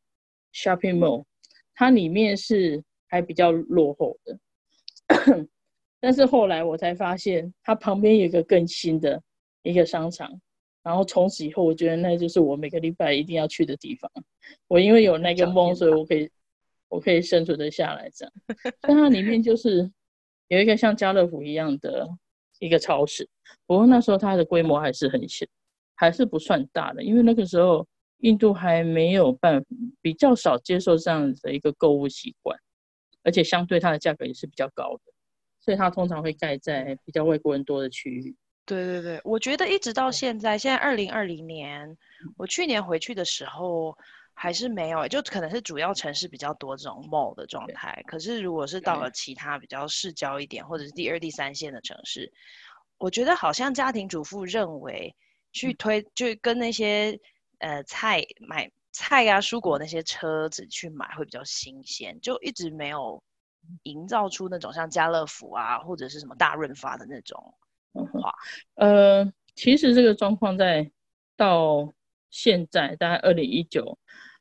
[0.55, 1.25] shopping mall，
[1.75, 4.39] 它里面是还比较落后的，
[5.99, 9.21] 但是后来我才发现，它旁边有一个更新的
[9.65, 10.41] 一个商场，
[10.85, 14.09] 然后从此以后，我觉得那就是我每个礼拜一定要去的地方。
[14.69, 16.31] 我因为有那个梦，所以我可以
[16.89, 18.33] 我可以生存的下来这样。
[18.81, 19.91] 但它里面就是
[20.47, 22.09] 有一个像家乐福一样的
[22.61, 23.29] 一个超市，
[23.67, 25.45] 不过那时候它的规模还是很小，
[25.97, 27.85] 还是不算大的，因为那个时候。
[28.25, 29.67] 印度还没有办法，
[30.01, 32.59] 比较少接受这样的一个购物习惯，
[33.23, 35.13] 而且相对它的价格也是比较高的，
[35.61, 38.35] 所以它通常会盖在比较外国人多的区域。
[38.65, 41.95] 对对对，我觉得一直到现在，现在二零二零年，
[42.39, 43.95] 我去年回去的时候
[44.33, 48.03] 还是没有，就可能是主要城市比较多这种 mall 的状态。
[48.07, 52.33] 可是如果是到了其他比较市郊一点，或者是第二、第三线的城市，
[52.97, 55.15] 我觉得好像家庭主妇认为
[55.53, 57.21] 去推，就跟那些
[57.65, 63.23] 呃菜买菜啊、蔬果那些车子去买会比较新鲜，就一直没有
[63.85, 67.55] 营造出那种像家乐福啊或者是什么大润发的那种。
[67.95, 68.21] 嗯哼，
[68.75, 70.91] 呃，其实这个状况在
[71.39, 71.95] 到
[72.29, 73.99] 现在大概二零一九、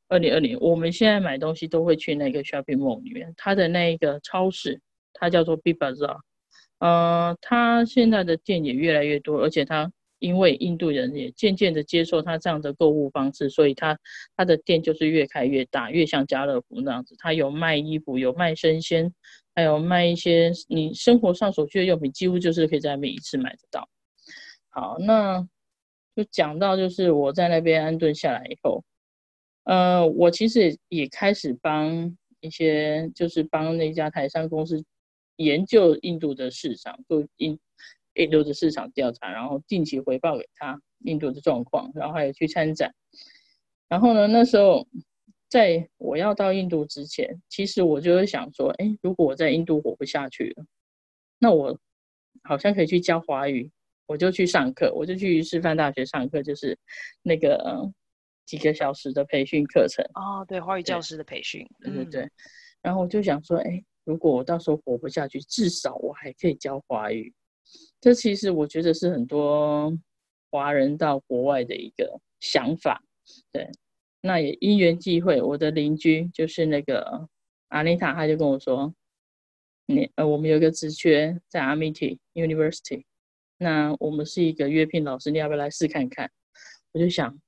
[0.09, 4.81] 二零二零，我们现在买东西都会去那个 shopping mall 里面，它的那一个超市，
[5.13, 6.19] 它叫做 Big Bazaar，
[6.79, 9.91] 呃，它现在的店也越来越多，而且它
[10.23, 13.99] 因为印度人也渐渐的接受他这样的购物方式，所以他
[14.37, 19.13] 他的店就是越开越大，越像家乐福那样子，他有卖衣服，有卖生鲜。
[19.55, 23.87] 还有卖一些你生活上所需的用品，几乎就是可以在那边一次买得到。
[24.69, 25.47] 好，那
[26.15, 28.83] 就讲到就是我在那边安顿下来以后，
[29.65, 34.83] 呃，我其实也开始帮一些，就是帮那家台商公司
[35.35, 37.59] 研究印度的市场，做印
[38.15, 42.93] 印度的市场调查，然后定期回报给他印度的状况，然后还有去参展。
[43.87, 44.87] 然后呢，那时候。
[45.49, 50.65] 在我要到印度之前，其实我就会想说，哎，如果我在印度活不下去了，
[51.37, 51.77] 那我
[52.41, 53.71] 好像可以去教华语，
[54.07, 56.75] 我就去上课，我就去师范大学上课，就是
[57.21, 57.87] 那个
[58.47, 60.03] 几个小时的培训课程。
[60.15, 62.27] 哦，对，华语教师的培训，对对对。
[62.81, 67.31] 然后我就想说，哎，如果我到时候活不下去，至少我还可以教华语。
[68.03, 69.97] 这其实我觉得是很多
[70.51, 73.01] 华人到国外的一个想法，
[73.53, 73.71] 对。
[74.19, 77.29] 那也因缘际会，我的邻居就是那个
[77.69, 78.93] 阿妮塔，他就跟我说，
[79.85, 83.05] 你呃，我们有个职缺在 Amity University，
[83.57, 86.29] 那我们是一个约聘老师，你要不要来试看看？
[86.91, 87.39] 我就想，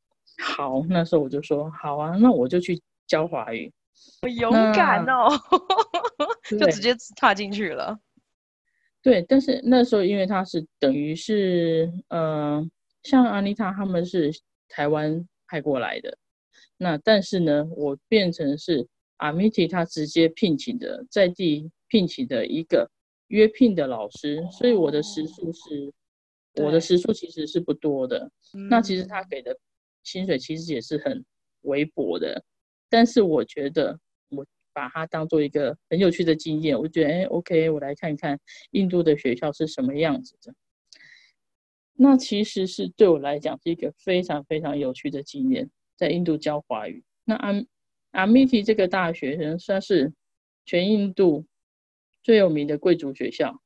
[0.42, 3.74] 好，那时候我就说好啊，那我就去教华语。
[4.22, 5.28] 我勇敢哦
[6.50, 8.00] 就直接踏进去了。
[9.06, 12.70] 对，但是那时候因为他是等于是，嗯、呃，
[13.04, 14.32] 像阿妮塔他们是
[14.68, 16.18] 台湾派过来的。
[16.76, 18.88] 那但是呢，我变成是
[19.20, 22.90] Amity 他直接聘请的在地聘请的一个
[23.28, 25.94] 约聘的老师，所以我的时数是，
[26.56, 28.28] 我的时数其实是不多的。
[28.72, 29.56] 那其实他给的
[30.02, 31.24] 薪水其实也是很
[31.62, 32.44] 微薄的，
[32.90, 34.00] 但是我觉得我
[34.76, 38.38] 把它当做一个很有趣的经验，我觉得哎，OK，我来看看
[38.72, 40.54] 印度的学校是什么样子的。
[41.94, 45.72] 那其实是对我来讲是一个非常非常有趣的经验。
[45.96, 47.54] 在印度教华语，那阿
[48.12, 50.12] 阿米提这个大学呢，算是
[50.66, 51.46] 全印度
[52.22, 53.62] 最有名的贵族学校。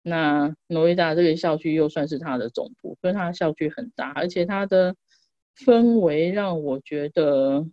[0.00, 4.96] 那诺伊达这个校区又算是它的总部，所以它的校区很大，而且它的
[5.58, 7.68] 氛围让我觉得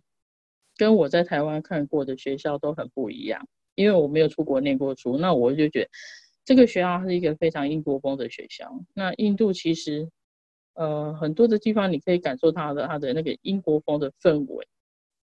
[0.76, 3.46] 跟我在台湾看过的学校都很不一样。
[3.74, 5.90] 因为我没有出国念过书，那我就觉得
[6.44, 8.72] 这个学校是一个非常英国风的学校。
[8.94, 10.08] 那印度其实。
[10.78, 14.68] 呃，很多的地方你可以感受它的它的那个英国风的氛围，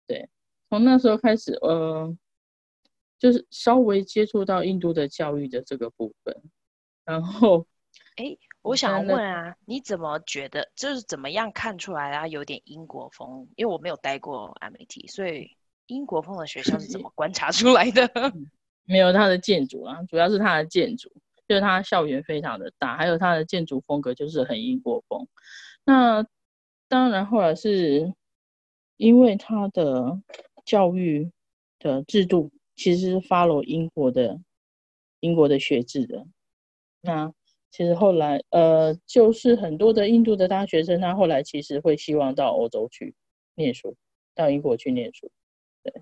[0.05, 0.27] 对，
[0.69, 2.13] 从那时候开始，呃，
[3.17, 6.36] 就是稍微接触到印度的教育的这个部分，
[7.05, 7.65] 然后，
[8.17, 13.47] 哎，我想问啊，你怎么觉得，就是怎么样看出来啊，有点英国风？
[13.56, 15.56] 因为我没有待过 MIT，所以
[15.88, 18.10] 英国风的学校是怎么观察出来的？
[18.86, 21.12] 没有它的建筑啊，主要是它的建筑。
[21.47, 25.25] 就是它校园非常的大，还有它的建筑风格就是很英国风。
[25.86, 26.27] 那
[26.89, 28.13] 当然后来是
[28.97, 30.21] 因为它的
[30.65, 31.32] 教育
[31.80, 34.41] 的制度其实是 follow 英国的
[35.21, 36.27] 英国的学制的。
[36.99, 37.32] 那
[37.78, 43.13] 其实后来呃，就是很多的印度的大学生，他后来其实会希望到欧洲去
[43.54, 43.96] 念书，
[44.34, 45.30] 到英国去念书。
[45.84, 45.94] 对，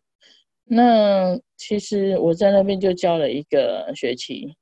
[0.63, 4.55] 那其实我在那边就教了一个学期。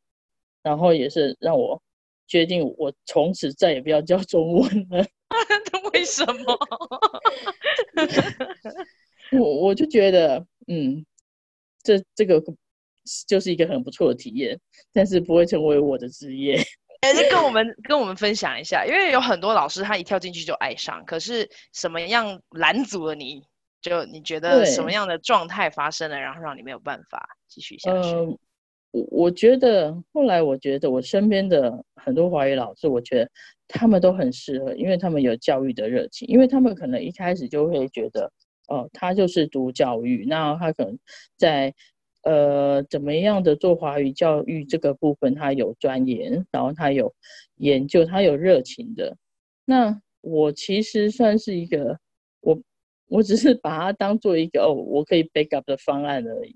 [0.63, 1.79] 然后也是让我
[2.25, 5.05] 决定，我从此再也不要教中文了。
[5.93, 6.57] 为什么？
[9.37, 11.05] 我我就觉得，嗯，
[11.83, 12.41] 这这个
[13.27, 14.57] 就是一个很不错的体验，
[14.93, 16.57] 但是不会成为我的职业。
[17.29, 23.41] 跟我们跟我们分享一下，因为有很多老师他一跳进去就爱上，可是什么样拦阻了你？
[23.81, 28.09] 就你觉得什么样的状态发生了，然后让你没有办法继续下去？
[28.09, 28.37] 呃
[28.91, 33.31] 我我觉得后来我觉得我身边的很多华语老师，我觉得
[33.67, 38.31] 他们都很适合，因为他们有教育的热情，因为他们可能一开始就会觉得，
[38.67, 40.95] 哦，他就是读教育，那他可能
[41.35, 41.73] 在
[42.23, 47.13] 呃怎么样的做华语教育这个部分，他有钻研，然后他有
[47.57, 49.15] 研究，他有热情的。
[49.65, 51.99] 那我其实算是一个，
[52.41, 52.61] 我
[53.07, 56.55] 我只是把它当做一个哦，我可以 backup 的方案而已。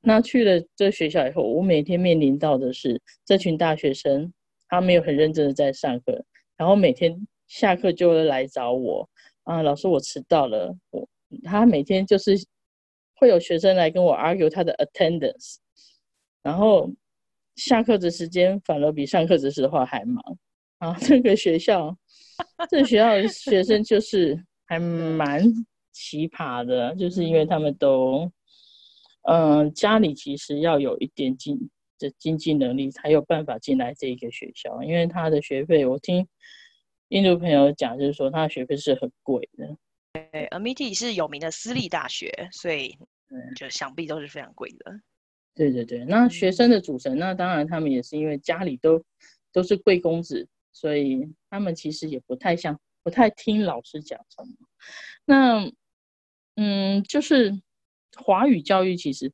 [0.00, 4.32] 那去了这学校以后，我每天面临到的是这群大学生，
[4.68, 6.24] 他没有很认真的在上课，
[6.56, 9.08] 然后每天下课就会来找我
[9.42, 10.74] 啊，老师我迟到了。
[10.90, 11.06] 我
[11.44, 12.32] 他每天就是
[13.20, 15.56] 会有学生来跟我 argue 他的 attendance，
[16.42, 16.90] 然后
[17.56, 20.38] 下课的时间反而比上课的时候还忙
[20.78, 20.96] 啊。
[21.00, 21.94] 这个学校，
[22.70, 25.44] 这个学校的学生就是还蛮
[25.92, 28.32] 奇葩的，就是因为他们都。
[29.24, 34.82] 嗯，家里其实要有一点经的经济能力，才有办法进来这一个学校。
[34.82, 36.26] 因为他的学费，我听
[37.08, 39.76] 印度朋友讲，就是说他的学费是很贵的。
[40.12, 42.98] 对，Amity 是有名的私立大学，所以
[43.56, 45.00] 就想必都是非常贵的。
[45.54, 49.04] 对对对，那学生的组成，那当然他们也是因为家里都
[49.52, 54.50] 都是贵公子，所以他们其实也不太像，不太听老师讲什么。
[55.24, 55.70] 那
[56.56, 57.60] 嗯，就是。
[58.16, 59.32] 华语教育其实，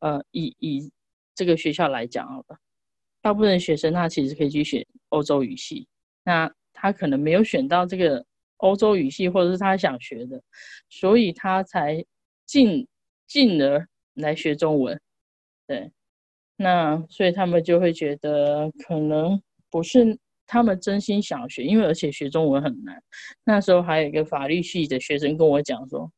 [0.00, 0.90] 呃，以以
[1.36, 2.58] 这个学校来讲好了，
[3.22, 5.86] 大部分学生他其实可以去选欧洲语系，
[6.24, 8.26] 那他可能没有选到这个
[8.58, 10.42] 欧洲语系，或者是他想学的，
[10.88, 12.04] 所以他才
[12.44, 12.86] 进
[13.26, 15.00] 进而来学中文，
[15.66, 15.90] 对，
[16.56, 19.40] 那所以他们就会觉得可能
[19.70, 23.02] 不是他们真心想学，因为而且学中文很难。
[23.44, 26.10] 那时候还有一个法律系的学生跟我讲说。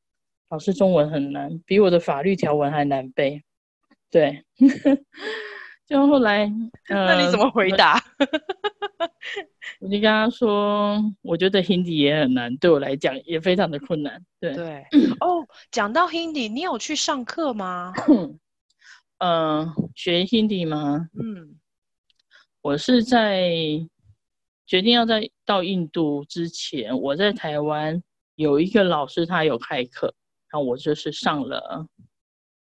[0.51, 3.43] 老师，中文很难，比我的法律条文还难背。
[4.11, 4.43] 对，
[5.85, 6.51] 就后来，
[6.89, 8.03] 那你怎么回答？
[9.81, 14.25] 我就跟他说，我觉得 Hindi 也很难，对我来讲也非常的困难。
[14.41, 14.85] 对对。
[15.21, 17.93] 哦，讲到 Hindi，你有去上课吗？
[18.09, 18.39] 嗯、
[19.19, 21.09] 呃，学 Hindi 吗？
[21.19, 21.59] 嗯，
[22.63, 23.51] 我是在
[24.67, 28.03] 决定要在到印度之前，我在台湾
[28.35, 30.15] 有一个老师，他有开课。
[30.51, 31.87] 然后我就是上了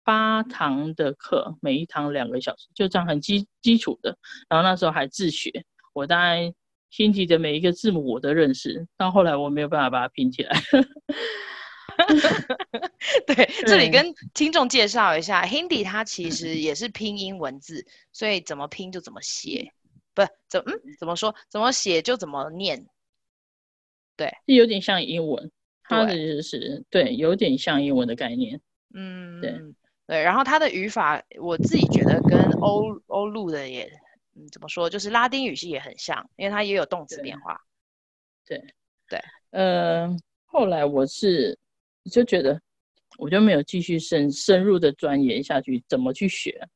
[0.05, 4.17] 八堂的课，每一堂两个小时，就这样很基基础的。
[4.49, 5.51] 然后那时候还自学，
[5.93, 6.53] 我当然
[6.91, 10.61] Hindi 的每一个字母我都认识，到后来我没有办法把它拼起来。
[13.27, 19.73] 对，对 这里跟听众介绍一下，Hindi 它其实也是拼音文字，所以怎么拼就怎么写，
[20.15, 22.87] 不怎嗯怎么说怎么写就怎么念，
[24.17, 25.51] 对，就有点像英文。
[25.85, 28.59] 它的就是对，对，有点像英文的概念。
[28.95, 29.53] 嗯，对
[30.07, 30.23] 对。
[30.23, 33.85] 然后它的语法，我自己觉得跟欧欧陆的也，
[34.35, 37.61] 嗯，怎么说，就是拉丁语系也很像，因为它也有动词变化。
[38.47, 38.67] 对对，
[39.09, 41.59] 对，呃，后来我是
[42.11, 42.61] 就觉得，
[43.19, 46.69] 我就没有继续深深入的钻研下去，怎么去学。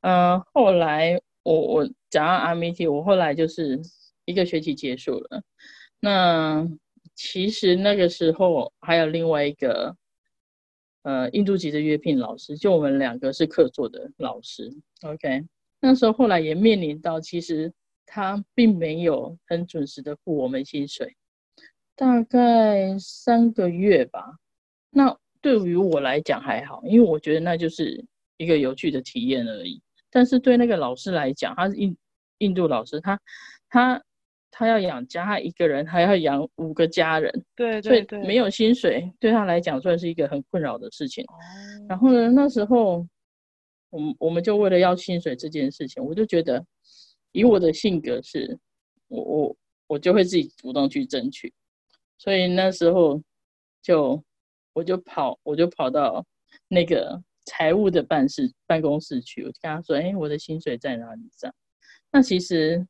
[0.00, 3.80] 嗯、呃，后来我我讲到 Amity，我后来就是
[4.24, 5.42] 一个学期结束了，
[6.00, 6.68] 那。
[7.14, 9.94] 其实那个时候还有另外一个，
[11.02, 14.72] 呃，印度籍的约聘老师，就我们两个是客座的老师。
[15.02, 15.44] OK，
[15.80, 17.72] 那时候后来也面临到，其实
[18.06, 21.16] 他并没有很准时的付我们薪水，
[21.96, 24.36] 大概三个月吧。
[24.90, 28.04] 那对于我来讲还好，因为我觉得那就是
[28.36, 29.82] 一个有趣的体验而已。
[30.10, 31.96] 但是对那个老师来讲，他是印
[32.38, 33.20] 印度老师，他
[33.68, 34.02] 他。
[34.54, 41.24] 他要养家，他一个人还要养五个家人，对对对，所以没有薪水对他来讲算是一个很困扰的事情。
[41.24, 41.34] 哦。
[41.88, 43.04] 然后呢，那时候
[43.88, 46.62] 我们我们就为了要薪水这件事情，我就觉得
[47.32, 48.58] 以我的性格是，
[49.08, 51.50] 我我我就会自己主动去争取，
[52.18, 53.20] 所以那时候
[53.82, 54.22] 就
[54.74, 56.22] 我就跑我就跑到
[56.68, 61.54] 那个财务的办事办公室去，我就跟他说：“哎，我的薪水在哪里？”这样，
[62.12, 62.86] 那其实。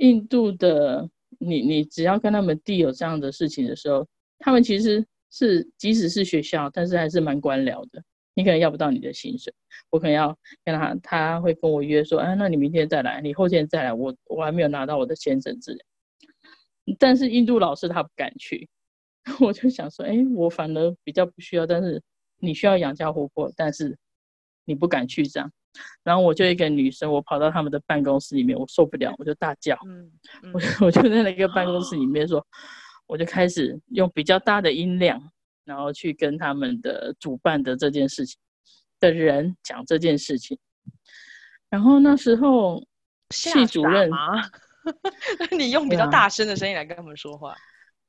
[0.00, 4.06] 印度的你，你只要跟他们递有这样的事情的时候，
[4.38, 8.02] 他们其实是即使是学校，但是还是蛮官僚的。
[8.34, 9.52] 你可能要不到你的薪水，
[9.90, 15.84] 我可能要跟他，他会跟我约说，哎，那你明天再来，你后天再来，我我还没有拿到我的签证之类。
[16.98, 18.68] 但是印度老师他不敢去，
[19.40, 22.00] 我就想说，哎，我反而比较不需要，但是
[22.38, 23.98] 你需要养家活口，但是
[24.70, 25.50] 你不敢去这样。
[26.02, 30.10] 然后我就一个女生，我跑到他们的办公室里面，我受不了，我就大叫，嗯
[30.42, 32.44] 嗯、我我就在那个办公室里面说，哦、
[33.06, 35.20] 我就开始用比较大的音量，
[35.64, 38.38] 然后去跟他们的主办的这件事情
[38.98, 40.58] 的人讲这件事情。
[41.68, 42.84] 然后那时候
[43.30, 44.10] 系主任，
[45.56, 47.54] 你用比较大声的声音来跟他们说话。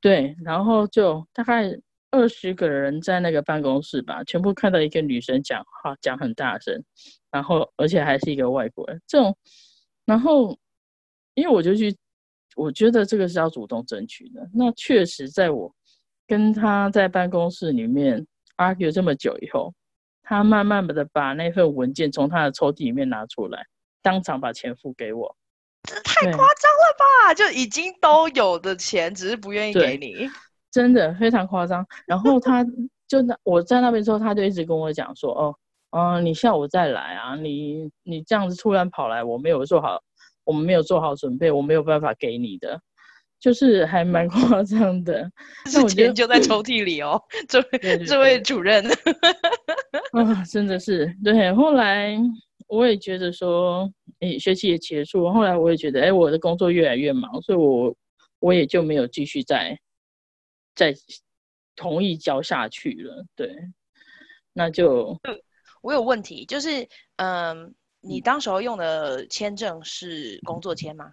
[0.00, 1.72] 对，然后就大概
[2.12, 6.80] 二十个人在那个办公室吧，全部看到一个女生讲话讲很大声，
[7.32, 9.02] 然后而且还是一个外国人。
[9.08, 9.36] 这种，
[10.04, 10.56] 然后
[11.34, 11.92] 因为我就去，
[12.54, 14.48] 我觉得这个是要主动争取的。
[14.54, 15.74] 那确实在我
[16.28, 18.24] 跟他在办公室里面
[18.56, 19.74] argue 这么久以后。
[20.24, 23.66] 他慢慢的把那份文件从他的抽屉里面拿出来，
[24.00, 25.36] 当场把钱付给我。
[25.82, 27.34] 这太夸张了吧？
[27.34, 30.30] 就已经都有的钱，只是不愿意给你。
[30.72, 31.86] 真的非常夸张。
[32.06, 32.66] 然后他
[33.06, 35.54] 就那我在那边之后，他就一直跟我讲说：“哦，
[35.90, 40.00] 嗯、呃，你下午再来啊，你你这样子突然跑来，我没有做好，
[40.44, 42.80] 我们没有做好准备，我没有办法给你的。”
[43.42, 45.28] 就是还蛮 夸张的，
[45.74, 48.84] 那我觉得就在抽屉里哦，这位这位主任，
[50.14, 51.52] 啊，真的是对。
[51.52, 52.16] 后来
[52.68, 57.92] 我也觉得说，诶，学期也结束，后来我也觉得，哎，我的工作越来越忙，所以我
[58.38, 59.76] 我也就没有继续再
[60.74, 60.94] 再
[61.76, 63.24] 同意交下去了。
[63.34, 63.54] 对，
[64.52, 65.18] 那就
[65.82, 71.12] 我有问题，就是嗯，你当时候用的签证是工作签吗？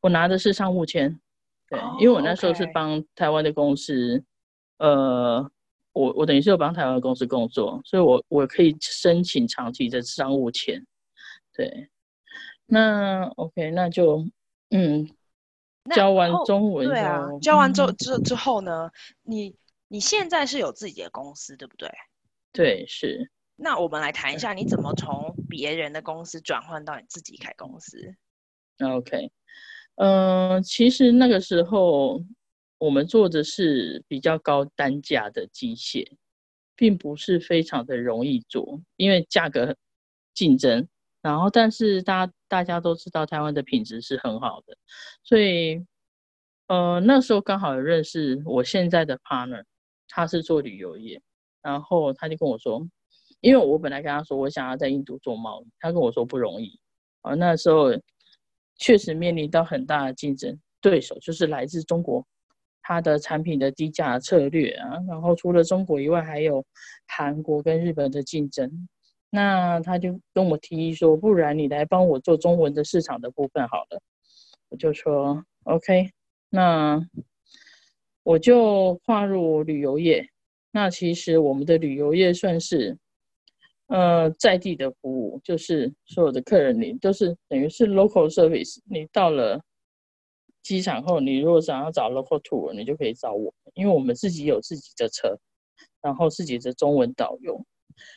[0.00, 1.20] 我拿的是商务签，
[1.68, 4.24] 对，oh, 因为我那时候是帮台湾的公司.
[4.78, 5.48] 呃，
[5.92, 10.84] 我我等于是有帮台湾的公司工作，所以我我可以申请长期的商务签，
[11.54, 11.88] 对，
[12.66, 14.26] 那 OK，那就
[14.70, 15.08] 嗯，
[15.90, 18.90] 教完中文，对啊，教完之之之后呢，
[19.22, 19.56] 你
[19.88, 21.90] 你现在是有自己的公司，对不对？
[22.52, 23.30] 对，是。
[23.56, 28.14] 那我们来谈一下，你怎么从别人的公司转换到你自己开公司
[28.78, 29.30] ？OK。
[29.96, 32.24] 嗯、呃，其实那个时候
[32.78, 36.06] 我们做的是比较高单价的机械，
[36.76, 39.76] 并不是非常的容易做，因为价格
[40.32, 40.88] 竞争。
[41.22, 44.76] 然后，但是大家大家都知道台湾的品质是很好的，
[45.22, 45.82] 所以
[46.66, 49.64] 呃那时候刚好认识我现在的 partner，
[50.08, 51.20] 他是做旅游业，
[51.62, 52.86] 然后他就跟我说，
[53.40, 56.78] 因为我本来跟他说我想要在印度做贸易，他跟我说不容易
[57.22, 57.90] 啊，那时候。
[58.78, 62.26] 确实面临到很大的竞争对手，就是来自中国，
[62.82, 66.64] 它的产品的低价策略啊，然后除了中国以外，还有
[67.06, 68.88] 韩国跟日本的竞争。
[69.34, 74.00] 那他就跟我提议说，不然你来帮我做中文的市场的部分好了。
[74.68, 76.10] 我就说 OK，
[76.50, 77.00] 那
[78.22, 80.28] 我就跨入旅游业。
[80.70, 82.98] 那其实我们的旅游业算是。
[83.88, 88.78] 呃，在地的服务就是所有的客人，你都是等于是 local service。
[88.84, 89.60] 你到了
[90.62, 95.36] 机场后，你如果想要找 local tour，你就可以找我，因为我们自己有自己的车，
[96.00, 97.62] 然后自己的中文导游。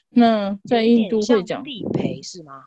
[0.09, 2.65] 那在印度会讲地陪是吗？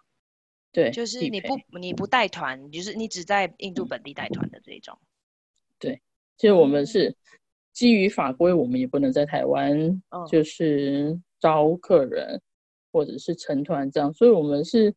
[0.72, 4.98] 对，就是你不你不带团，就是你只在印度本地带团的这种。
[5.78, 6.00] 对，
[6.36, 7.16] 其实我们是
[7.72, 12.40] 基于法规，我们也不能在台湾就是招客人。
[12.90, 14.92] 或者是成团这样，所以我们是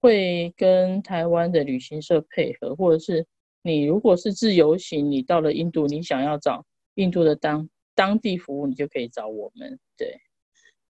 [0.00, 3.26] 会跟台湾的旅行社配合，或者是
[3.60, 9.78] 你如果是自由行，你到了印度，你想要找印度的当当地服务，你就可以找我们。
[9.98, 10.18] 对，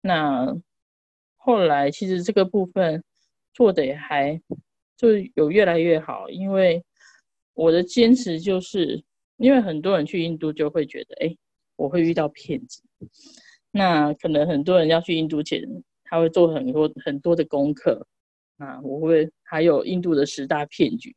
[0.06, 0.56] 那
[1.36, 3.02] 后来其实这个部分
[3.52, 4.40] 做的也还
[4.96, 6.84] 就有越来越好，因为
[7.54, 9.02] 我的坚持就是，
[9.36, 11.36] 因为很多人去印度就会觉得，哎，
[11.76, 12.82] 我会遇到骗子，
[13.70, 15.60] 那可能很多人要去印度前。
[16.08, 18.06] 他会做很多很多的功课
[18.58, 21.12] 啊，我会还有印度的十大骗局，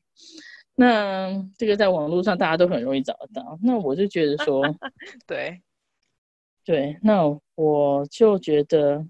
[0.74, 3.60] 那这个在网络上大家都很容易找得到。
[3.62, 4.64] 那我就觉得说，
[5.28, 5.62] 对
[6.70, 7.24] 对，那
[7.56, 9.04] 我就觉得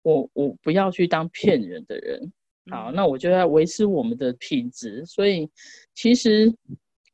[0.00, 2.32] 我我不要去当骗人的人，
[2.70, 5.04] 好，那我就要维持我们的品质。
[5.04, 5.46] 所以
[5.94, 6.50] 其实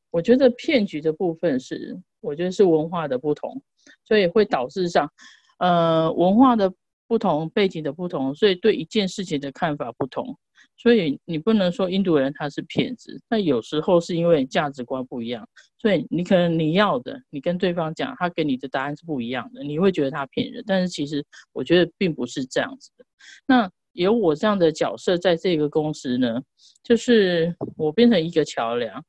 [0.09, 3.61] 我觉得骗局的部分是，我觉得是文化的不同，
[4.05, 5.11] 所以会导致上
[5.59, 6.73] 呃文化的。
[7.07, 10.33] 不同背景的不同，所以对一件事情的看法不同，
[10.81, 21.23] 所以你不能说印度人他是骗子，那有时候是因为价值观不一样，所以你可能你要的，你跟对方讲，他给你的答案是不一样的，你会觉得他骗人，但是其实
[21.53, 23.05] 我觉得并不是这样子的。
[23.45, 26.41] 那有我这样的角色在这个公司呢，
[26.81, 29.03] 就是我变成一个桥梁，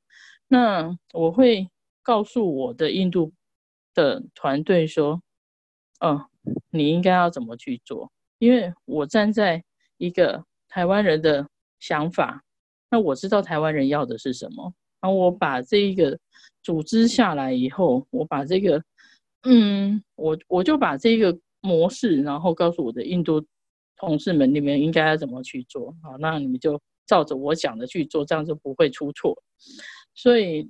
[0.49, 1.69] 那我会
[2.03, 3.33] 告诉我的印度
[3.95, 5.23] 的团队说，
[6.01, 6.25] 嗯。
[6.71, 8.11] 你应该要怎么去做？
[8.41, 9.63] 因为我站在
[9.97, 11.47] 一个台湾人的
[11.83, 12.41] 想法，
[12.89, 14.73] 那我知道台湾人要的是什么。
[15.01, 16.17] 然后我把这一个
[16.63, 18.81] 组织下来以后，我把这个，
[19.43, 23.45] 嗯，我我就把这个模式，然后告诉我的印度
[23.97, 25.93] 同事们，你们应该要怎么去做？
[26.05, 29.37] 好，那你们就照着我讲的去做，这样就不会出错。
[30.15, 30.69] 所以，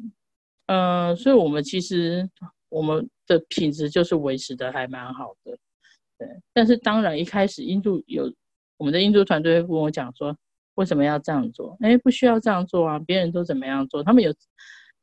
[0.64, 2.26] 呃，所以我们其实
[2.70, 5.58] 我们的品质就是维持的还蛮好的。
[6.16, 8.32] 对，但是当然一开始印度有
[8.78, 10.34] 我们的印度团队会跟我讲说，
[10.74, 11.76] 为什么要这样做？
[11.80, 14.02] 哎，不需要这样做啊，别人都怎么样做？
[14.02, 14.34] 他们有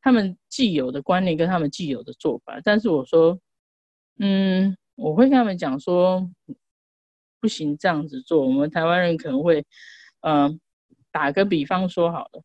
[0.01, 3.39] 他们既有的观念跟他们既有的做法，但是我说，
[4.19, 6.29] 嗯，我会跟他们讲说。
[7.41, 9.65] 不行，这样子做，我们台湾人可能会，
[10.19, 10.59] 嗯、呃，
[11.09, 12.43] 打个比方说好了，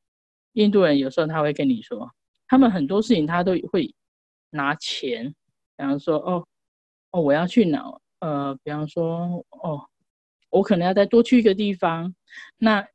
[0.52, 2.08] 印度人有时候他会跟你说，
[2.46, 3.92] 他们很多事情他都会
[4.50, 5.34] 拿钱，
[5.76, 6.46] 比方说，哦，
[7.10, 7.82] 哦，我要去哪？
[8.20, 9.84] 呃，比方说，哦，
[10.50, 12.14] 我可能要再多去一个地方，
[12.56, 12.86] 那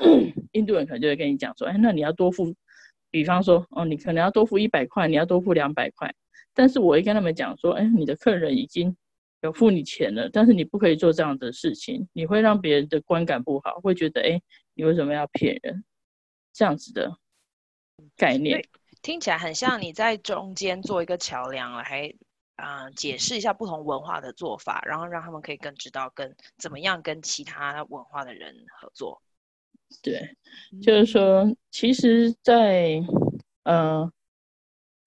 [0.52, 2.54] 印度人可能就会跟你讲说，哎，那你要多付，
[3.10, 6.14] 比方说，哦，你可能要多付一百块，你要多付两百块，
[6.54, 8.96] 但是我会跟他们讲说，哎，你的客人已经。
[9.42, 14.42] 有付你钱了，但是你不可以做这样的事情，你会让别人的观感不好，会觉得哎，
[14.74, 15.84] 你为什么要骗人？
[16.52, 17.16] 这样子的
[18.16, 18.60] 概念
[19.00, 22.12] 听起来很像你在中间做一个桥梁，来
[22.56, 29.22] 啊、呃、解释一下不同文化的做法，然后让他们可以更知道跟怎么样跟其他文化的人合作。
[30.02, 30.36] 对，
[30.82, 33.06] 就是说，其实在，在
[33.64, 34.12] 呃，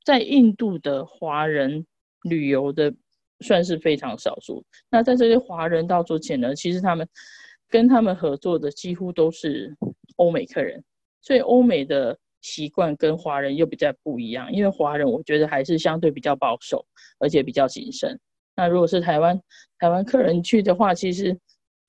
[0.04, 1.86] 在印度的华人
[2.24, 2.94] 旅游的。
[3.44, 4.64] 算是非常少数。
[4.88, 7.10] 那在这些华人到之前呢，其实他们
[7.68, 9.76] 跟他们合作的几乎都是
[10.18, 10.84] 欧美客人，
[11.24, 14.54] 所以欧美的习惯跟华人又比较不一样。
[14.54, 16.86] 因为华人我觉得还是相对比较保守，
[17.18, 18.16] 而且比较谨慎。
[18.56, 19.42] 那如果是台湾
[19.80, 21.36] 台湾客人去的话，其实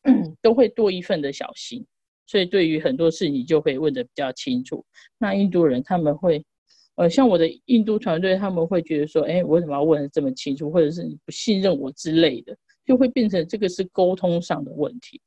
[0.41, 1.85] 都会多一份的小心，
[2.33, 4.83] 所以对于很多事你就会问的比较清楚。
[5.19, 6.43] 那印度人他们会。
[6.95, 12.55] 呃，像我的印度团队，他们会觉得说，哎，为什么要问的这么清楚，或者是你不信任我之类的，
[12.85, 15.19] 就会变成这个是沟通上的问题。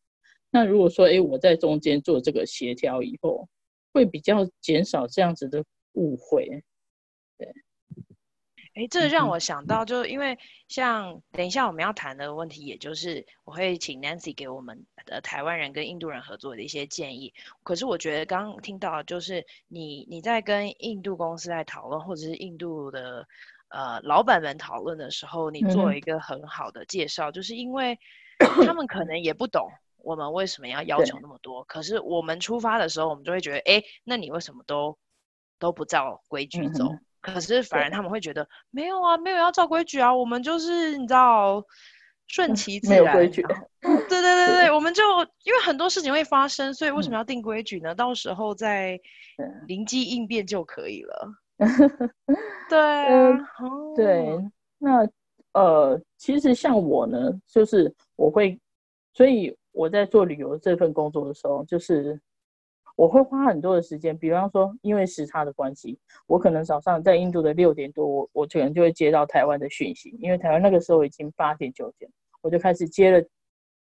[0.51, 3.49] 那如果说，哎，我在中间做这个协调以后，
[3.91, 6.63] 会比较减少这样子的误会，
[8.75, 17.33] 哎，这让我想到，就因为像等一下我们要谈的问题，也就是我会请 Nancy 给我们的台湾人跟印度人合作的一些建议。
[17.63, 23.25] 可是我觉得刚刚听到，就是你你在跟印度公司在讨论，或者是印度的
[23.69, 27.97] 呃老板们讨论的时候，你做了一个很好的介绍，嗯、就是因为
[28.65, 29.69] 他们可能也不懂
[29.99, 31.63] 我们为什么要要求那么多。
[31.63, 34.97] 可是我们出发的时候，我们就会觉得，哎，那你为什么都
[35.59, 36.89] 都不照规矩走？
[36.89, 41.63] 嗯可是反而他们会觉得没有啊，没有要照规矩啊，我们就是你知道
[42.27, 43.03] 顺其自然。
[43.03, 43.41] 没有规矩。
[43.81, 45.01] 对对对对，我们就
[45.43, 47.93] 因为很多事情会发生，所以为什么要定规矩呢？
[47.93, 48.99] 嗯、到时候再
[49.67, 51.33] 灵机应变就可以了。
[52.69, 53.35] 对
[53.95, 54.39] 对，
[54.77, 55.07] 那
[55.53, 58.59] 呃，其实像我呢，就是我会，
[59.13, 62.21] 所以我在做旅游这份工作的时候，就是。
[62.95, 72.09] 我会花很多的时间，比方说，因为时差的关系，我可能早上在印度的六点多，我我可能就会接到台湾的讯息，因为台湾那个时候已经八点九点，
[72.41, 73.27] 我就开始接了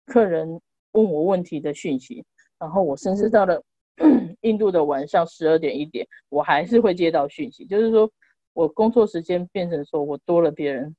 [0.05, 0.59] 客人
[0.91, 2.25] 问我问题的讯息，
[2.59, 3.63] 然后我甚至到了
[4.41, 8.11] 印度的晚上十二点一点，我还是会接到讯息，就是说
[8.51, 10.93] 我工作时间变成说我多了别人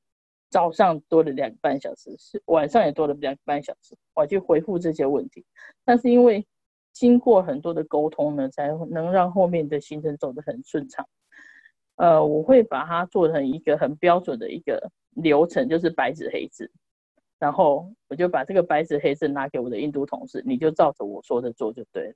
[0.48, 5.44] 早上多了两个半小时，是晚上也多了两个半小时，我去回复这些问题，
[5.84, 6.46] 但是因为。
[6.96, 11.06] 经过很多的沟通呢，才能让后面的行程走得很顺畅。
[11.96, 16.70] 呃，我会把它做成一个很标准的一个流程，就是白纸黑字。
[17.38, 22.14] 然后我就把这个白纸黑字拿给我的印度同事，你就照着我说的做就对了。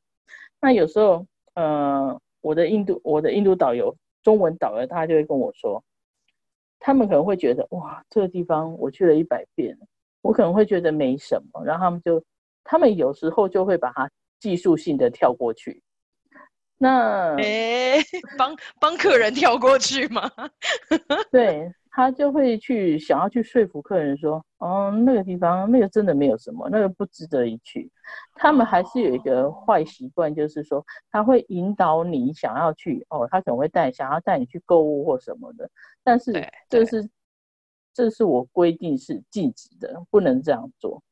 [0.62, 5.85] 那有时候，呃，我的印度我的印度导游，中文导游，他就会跟我说，
[6.78, 9.76] 他们可能会觉得，哇，这个地方我去了一百遍，
[10.22, 12.24] 我可能会觉得没什么，然后他们就，
[12.64, 14.09] 他们有时候就会把它。
[14.41, 15.82] 技术性的跳过去，
[16.78, 17.99] 那哎，
[18.38, 20.30] 帮帮客人跳过去吗？
[21.30, 27.91] 对，他就会去想要去说服客人说，哦，那个地方那个真的没有什么，那个不值得一去。
[28.34, 30.82] 他们还是有一个坏习惯，就是说
[31.12, 35.68] 他会引导你想要去哦，他可能会带想要带你去购物或什么的，
[36.03, 36.32] 但是
[36.70, 37.11] 这是
[37.93, 41.03] 这是我规定是禁止的，不能这样做。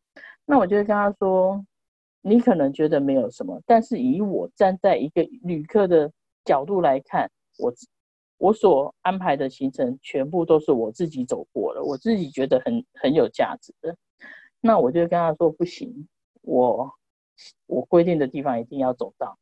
[0.47, 1.63] 那我就会跟他说。
[2.29, 6.11] 你可能觉得没有什么，但是以我站在一个旅客的
[6.45, 7.73] 角度来看，我
[8.37, 13.97] 我所安排的行程全部都是我自己走过了，我自己觉得很很有价值的。
[14.61, 16.07] 那我就跟他说不行，
[16.43, 16.93] 我
[17.67, 19.39] 我规定的地方一定要走到。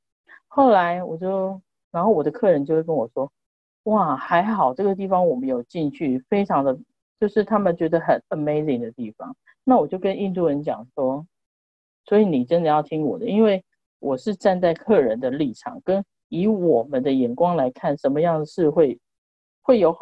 [0.47, 1.61] 后来我就，
[1.91, 3.31] 然后我的客人就会跟我说，
[3.85, 6.79] 哇，还好这个地方我们有进去，非常的
[7.19, 9.37] 就是他们觉得很 amazing 的地方。
[9.65, 11.27] 那我就跟印度人讲说。
[12.07, 13.65] 所以你真的要听我的，因为
[13.99, 18.99] 我是站在客人的立场，跟以我们的眼光来看，什么样的事会
[19.63, 19.95] 会有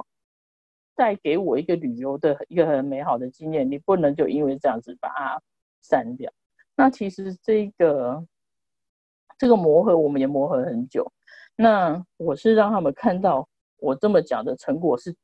[0.94, 5.40] 带给我一个旅游的一个很美好的经验，你不能就因为这样子把它
[5.82, 6.30] 删掉。
[6.76, 8.24] 那其实这个
[9.38, 11.11] 这个磨合，我们也磨合很久。
[11.57, 13.48] 那我是让他们看到
[13.78, 15.14] 我这么讲的成果是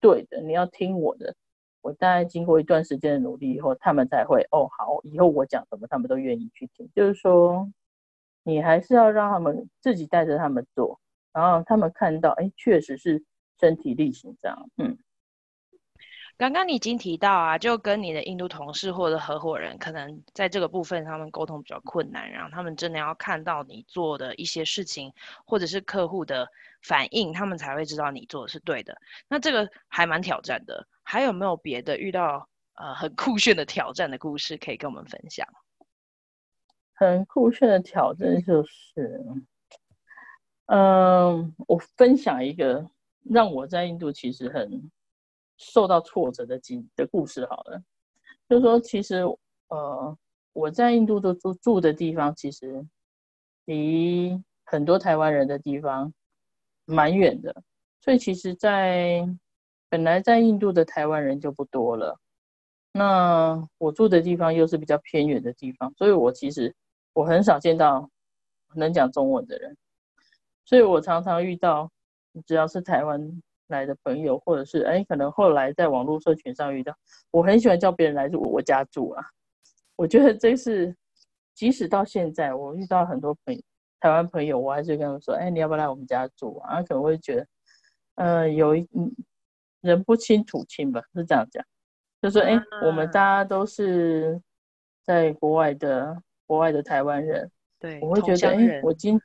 [0.00, 1.34] 对的，你要听我的。
[1.86, 6.90] 我大概经过一段时间的努力以后，他们才会哦，好，以后我讲什么他们都愿意去听。
[6.96, 7.70] 就是说，
[8.42, 10.98] 你还是要让他们自己带着他们做，
[11.32, 13.22] 然后他们看到，哎，确实是
[13.60, 14.98] 身体力行这样，嗯。
[16.38, 25.14] 刚刚你已经提到啊，就跟你的印度同事或者合伙人，可能在这个部分他们沟通比较困难，然后他们真的要看到你做的一些事情，
[25.46, 26.46] 或者是客户的
[26.86, 28.96] 反应，他们才会知道你做的是对的。
[29.28, 30.86] 那这个还蛮挑战的。
[31.02, 35.46] 还有没有别的遇到呃很酷炫的挑战的故事可以跟我们分享？
[36.94, 39.24] 很酷炫的挑战就是，
[40.66, 42.88] 嗯、我分享一个
[43.22, 44.90] 让我在印度其实很。
[45.58, 47.82] 受到挫折的经的故事好了，
[48.46, 49.24] 就是说其实
[49.68, 50.18] 呃
[50.52, 52.86] 我在印度都住住的地方，其实
[53.64, 56.12] 离很多台湾人的地方
[56.86, 57.54] 蛮远的，
[58.00, 59.28] 所以其实，在
[59.90, 62.18] 本来在印度的台湾人就不多了。
[62.92, 66.74] 那我住的地方又是比较偏远的地方，所以我其实
[67.12, 68.08] 我很少见到
[68.74, 69.76] 能讲中文的人，
[70.64, 71.90] 所以我常常遇到
[72.46, 73.42] 只要是台湾。
[73.68, 76.96] 来的朋友，或者是哎，可能后来在网络社群上遇到，
[77.32, 79.24] 我很喜欢叫别人来住我家住啊。
[79.96, 80.94] 我觉得这是，
[81.52, 83.60] 即使到现在，我遇到很多朋友，
[84.00, 86.82] 台湾朋友，我还是跟他们说，哎，你要不要来我们家住啊？
[86.82, 87.46] 可能会觉得，
[88.16, 88.88] 呃，有一
[89.80, 91.64] 人不亲土亲吧，是这样讲，
[92.22, 94.40] 就说，哎，我们大家都是
[95.04, 99.20] 在国外的，国外的台湾人，对，我会觉得，哎，我今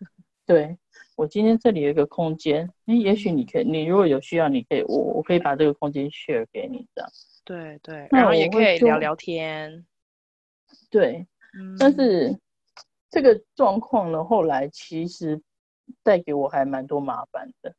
[0.45, 0.77] 对。
[1.17, 7.09] 我今天这里有一个空间，哎，也许你可以，你如果有需要，你可以，我我可以把这个空间 share 给你这样。
[7.45, 9.85] 对对，然后也可以聊聊天。
[10.89, 12.35] 对，嗯、但是
[13.11, 15.39] 这个状况呢，后来其实
[16.01, 17.75] 带给我还蛮多麻烦的。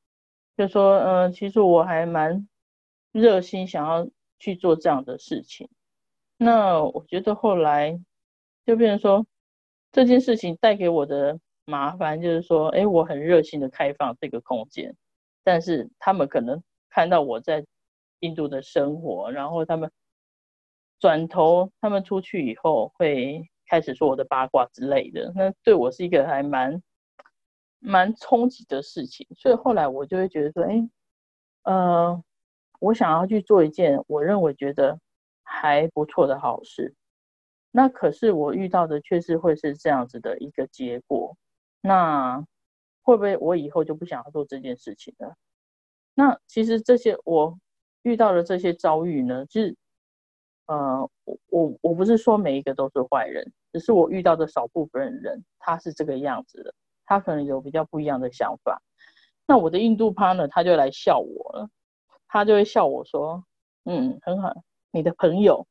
[0.56, 2.46] 就说，嗯、其实我还蛮
[3.10, 4.08] 热心，想要
[4.38, 5.68] 去做这样的事情。
[6.36, 8.00] 那我觉得后来
[8.64, 9.26] 就变成说，
[9.90, 11.40] 这件事情带给我的。
[11.64, 14.96] 麻烦就是说，哎，我很热心的开放这个空间，
[15.44, 16.60] 但是他们可能
[16.90, 17.64] 看到我在
[18.18, 19.88] 印度的生活，然后他们
[20.98, 26.82] 转头，他们出去以后会开始说我的八卦之类的，那对我是一个还蛮
[27.78, 30.86] 蛮冲击的事情，所以后来我就会觉得说，哎，
[31.62, 32.22] 呃，
[32.80, 35.00] 我想要去做一件我认为觉得
[35.42, 36.94] 还不错的好事，
[37.70, 41.34] 那可是我遇到的却是会是这样子的一个结果。
[41.80, 42.44] 那
[43.00, 45.34] 会不会我以后就不想要做这件事情了？
[46.12, 47.58] 那其实这些我
[48.02, 49.74] 遇到的这些遭遇呢，就是
[50.66, 56.74] 呃，我我我不是说每一个都是坏人，只是我遇到的少部分人他是这个样子的，
[57.06, 58.82] 他可能有比较不一样的想法。
[59.46, 61.68] 那我的印度 partner 他就来笑我了，
[62.28, 63.44] 他就会笑我说
[63.86, 64.52] ：“嗯，很好，
[64.90, 65.66] 你的朋友。”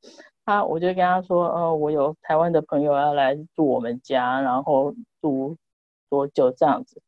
[0.45, 5.57] 他我就跟他说：“呃，我有台湾的朋友要来住我们家，然后住。”
[6.11, 7.01] 多久这样子，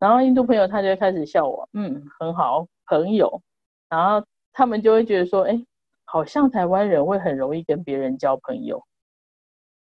[0.00, 3.40] 然后印度朋友他就会开始笑我，嗯，很好，朋友，
[3.88, 5.64] 然后他们就会觉得说，哎，
[6.04, 8.82] 好像台湾人会很容易跟别人交朋友，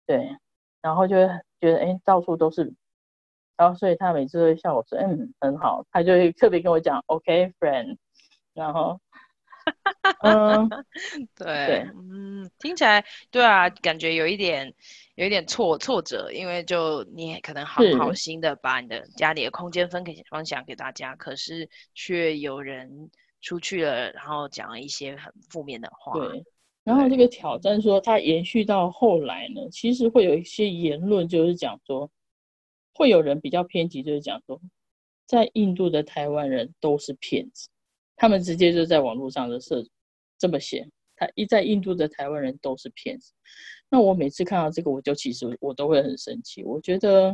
[0.08, 0.36] 对，
[0.82, 1.26] 然后就会
[1.60, 2.74] 觉得，哎，到处都是，
[3.56, 7.98] 然后所以他每次都会笑我说，嗯，很好，他就会特别跟我讲，OK，friend，
[8.54, 8.98] 然后。
[10.24, 10.66] 嗯，
[11.36, 14.72] 对，对，嗯，听起来对啊，感觉有一点，
[15.14, 23.10] 有一点挫挫折，因为就你可能好好心的把你的家里的空间分给分享给大家，可是却有人
[23.42, 26.18] 出去了，然后讲了一些很负面的话。
[26.18, 26.42] 对，
[26.88, 32.10] 然后这个挑战说它延续到后来呢，其实会有一些言论，就是讲说，
[32.94, 34.58] 会有人比较偏激，就是讲说，
[35.26, 37.68] 在印度的台湾人都是骗子。
[38.16, 39.84] 他们直接就在网络上的设
[40.38, 43.34] 这么写，他一在印度的台湾人都是骗子。
[43.90, 46.64] 那我每次看到这个，我就其实我都会很生气。
[46.64, 47.32] 我觉得，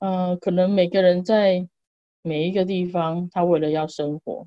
[0.00, 1.66] 嗯、呃，可能每个人在
[2.20, 4.46] 每一个地方，他为了要生活，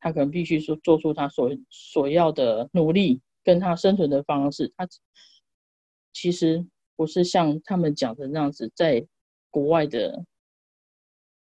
[0.00, 4.72] 他可能必须说做出他所所要的努力，跟他生存的方式。
[4.76, 4.88] 他
[6.12, 9.06] 其实不是像他们讲的那样子，在
[9.50, 10.24] 国外的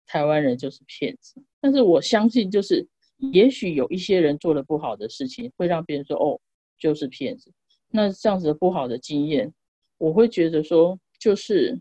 [0.06, 1.40] 台湾人就是骗子。
[1.60, 2.86] 但是我相信，就是。
[3.32, 6.38] 也许有一些人做了不好的事情，会让别人说：“哦，
[6.78, 7.50] 就是骗子。”
[7.88, 9.50] 那这样子的不好的经验，
[9.96, 11.80] 我会觉得说，就是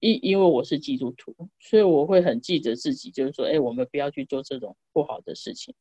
[0.00, 5.74] 因因为我是基督徒，所以我会很记得自己，就是说，哎，我们不要去做这种不好的事情。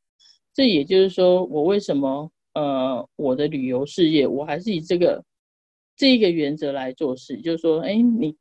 [0.53, 5.23] 这也就是说，我为什么呃，我的旅游事业，我还是以这个
[5.97, 8.35] 这一个原则来做事，就是说，哎，你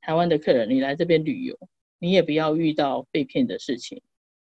[0.00, 1.56] 台湾的客人，你来这边旅游，
[2.00, 4.02] 你也不要遇到被骗的事情。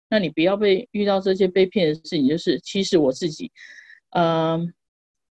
[0.09, 3.49] 那你不要被遇到这些被骗的事情，就是其实我自己，
[4.11, 4.73] 嗯、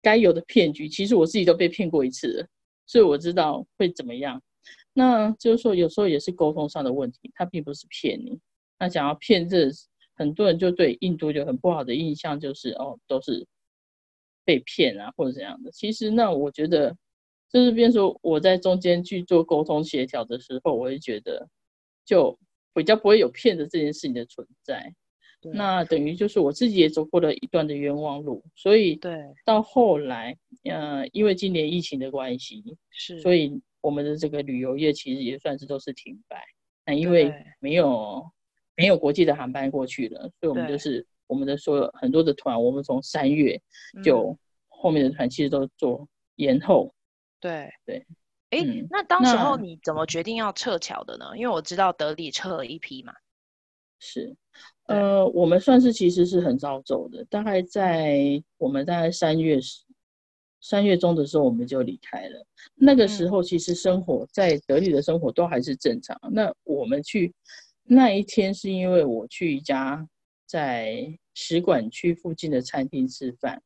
[0.01, 2.47] 该有的骗局，其实我自己都被骗过一次了，
[2.87, 4.41] 所以我知道会怎么样。
[4.93, 8.39] 那就是说，有时候也是沟通上的问题，他并不是骗你。
[8.79, 9.69] 那想要骗这，
[10.15, 13.45] 很多人就对印度有很不好的印象，就是哦，都是
[14.43, 15.71] 被骗啊，或者怎样的。
[15.71, 16.95] 其实那我觉得，
[17.51, 21.47] 就是变说我在中间去做沟通协调的时候，我会觉得
[22.05, 22.37] 就。
[22.73, 24.95] 比较不会有骗的这件事情的存在，
[25.41, 36.41] 那等于就是我自己也走过了一段的冤枉路，所以对到后来，呃，因为今年疫情的关系，是，所以我们的这个旅游业其实也算是都是停摆。
[36.85, 38.31] 那因为没有
[38.75, 43.61] 没有国际的航班过去了，所以我们就是我们的所有很多的团，我们从三月
[44.03, 46.93] 就后面的团其实都做延后。
[47.39, 48.05] 对对。
[48.51, 51.31] 哎，那当时候你怎么决定要撤侨的呢？
[51.35, 53.13] 因为我知道德里撤了一批嘛。
[53.97, 54.35] 是，
[54.87, 59.85] 呃，我们算是其实是很早走的，大概在我们大概三月时，
[60.61, 62.45] 三月中的时候我们就离开了。
[62.75, 66.17] 那个时候其实生活在德里的生活都还是正常。
[66.31, 67.33] 那我们去
[67.83, 70.07] 那一天是因为我去一家
[70.45, 73.61] 在使馆区附近的餐厅吃饭。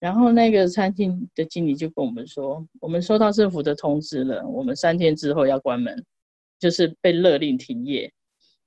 [0.00, 6.04] 然后那个餐厅的经理就跟我们说，我们收到政府的通知了，我们三天之后要关门，
[6.58, 8.12] 就是被勒令停业。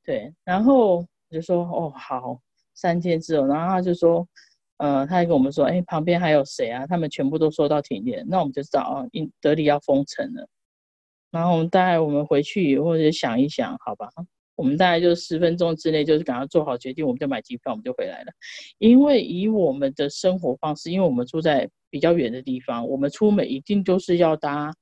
[0.04, 2.42] 对，然后我就说哦好，
[2.74, 4.28] 三天之后，然后他就说，
[4.78, 6.86] 呃，他还跟我们说，哎，旁边还有谁啊？
[6.88, 10.48] 他们全部都收到停业，那我们就知道啊，印德里要封城了。
[11.32, 14.10] 然后我们大概我们回去或者想一想，好吧。
[14.56, 18.32] 我们大概就十分钟之内，就是赶快做好决定，我们就买机票，我们就回来了。
[18.80, 24.74] 因为以我们的生活方式，因为我们住在比较远的地方，我们出门一定都是要搭，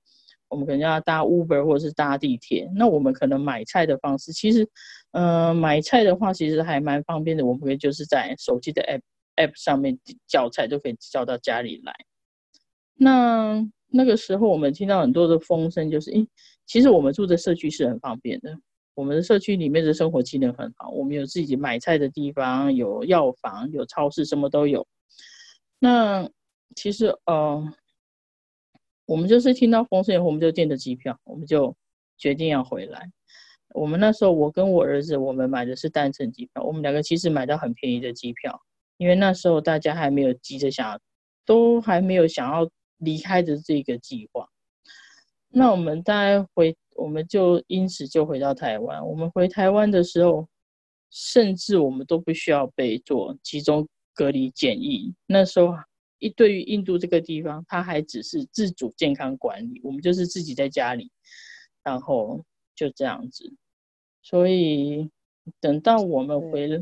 [0.47, 2.69] 我们可能要搭 Uber 或者是搭地铁。
[2.73, 4.65] 那我们可能买菜的方式，其实，
[5.11, 9.01] 呃，买菜的话其实还蛮方便的，我们可以就是在手机的 App
[9.36, 11.93] App 上面叫菜，都可以叫到家里来。
[12.93, 16.27] 那那个时候我们听到很多的风声，就是，诶，
[16.65, 18.57] 其实我们住的社区是很方便的。
[18.93, 24.88] 我们的社区里面的生活机能很好，我们有自己买菜的地方，有药房，有超市，什么都有。
[25.79, 26.29] 那
[26.75, 27.61] 其实呃，
[29.05, 31.75] 我们就是听到风声以后，我们就订的机票，我们就
[32.17, 33.11] 决定要回来。
[33.73, 38.57] 我们那时候，我跟我儿子，我们买的是单程机票，我们两个其实买到很便宜的机票，
[38.97, 40.99] 因为那时候大家还没有急着想，
[41.45, 44.47] 都还没有想要离开的这个计划。
[45.49, 46.75] 那我们大概回。
[46.97, 49.05] 我们就因此就回到台湾。
[49.05, 50.47] 我们回台湾的时候，
[51.11, 55.13] 甚至我们都不需要被做集中隔离检疫。
[55.25, 55.75] 那时候，
[56.19, 61.11] 一对于印度这个地方，它还只是自主健康管理，我们就是自己在家里，
[61.83, 62.41] 然后
[62.73, 63.53] 就这样子。
[64.21, 65.11] 所以
[65.59, 66.81] 等到我们回了，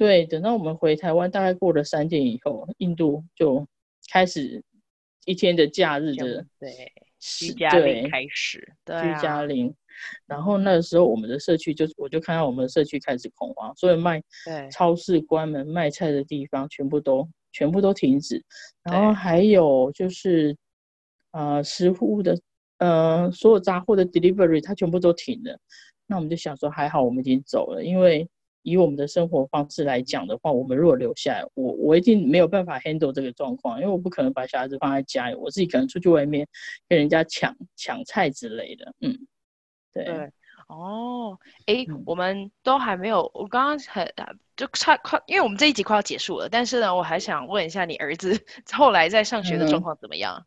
[0.00, 3.68] 对，等到我们回台湾，大概过了三天以后，印度就
[4.10, 4.64] 开始
[5.26, 6.90] 一天的假日的对。
[7.18, 9.74] 居家令开始，对，对啊、居家令，
[10.24, 14.22] 然后那时候我们的社区就，我就看到我们的社区开始恐慌，所以卖
[14.72, 18.42] 超市关门，卖菜的地方全部都全部都停止，
[18.82, 20.56] 然后还有就是，
[21.32, 22.40] 呃，食物的，
[22.78, 25.58] 呃，所有杂货的 delivery 它全部都停了，
[26.06, 28.26] 那我们就想说还好我们已经走了，因为。
[28.62, 36.46] 以我们的生活方式来讲的话，我们如果留下来，我我一定没有办法 handle 这个状况，因为我不可能把小孩子放在家里，我自己可能出去外面
[36.88, 38.94] 跟人家抢抢菜之类的。
[39.00, 39.18] 嗯，
[39.92, 40.04] 对。
[40.04, 40.30] 对
[40.68, 41.36] 哦，
[41.66, 44.14] 哎，我们都还没有，我刚刚很
[44.54, 48.38] 就差快，因为我们这一集快要结束了，但是呢，我还想问一下你儿子
[48.70, 50.46] 后来在上学的状况怎么样？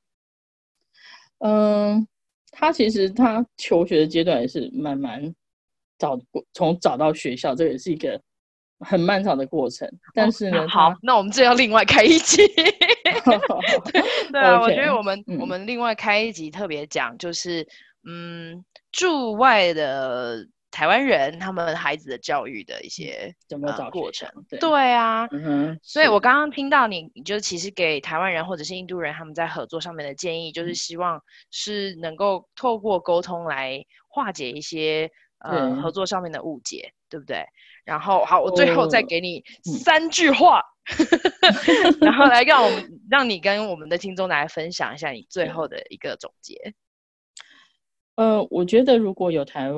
[1.39, 2.07] 嗯，嗯，
[2.51, 5.35] 他其实他求学的阶段也是慢慢。
[5.97, 6.19] 找
[6.53, 8.19] 从找到学校，这也是一个
[8.79, 9.89] 很漫长的过程。
[10.13, 12.45] 但是呢，哦、好，那我们这要另外开一集。
[14.31, 17.65] 对啊，Okay, 我觉得我们、嗯、我们另外开一集特别讲，就是
[18.05, 24.27] 嗯，驻外的台湾人他们孩子的教育的一些怎么找过程。
[24.49, 25.29] 对，对啊。
[25.83, 31.21] 所以我刚刚听到你，你就其实给台湾人或者是印度人他们在合作上面的建议，就是希望
[31.51, 35.09] 是能够透过沟通来化解一些。
[35.43, 37.45] 呃，合作上面的误解，对不对？
[37.83, 40.63] 然后好，我最后再给你三句话，哦、
[42.01, 46.73] 然后来让我们让你跟我们的听众来分享一下你最后的一个总结。
[48.15, 49.69] 呃，我觉得如果有台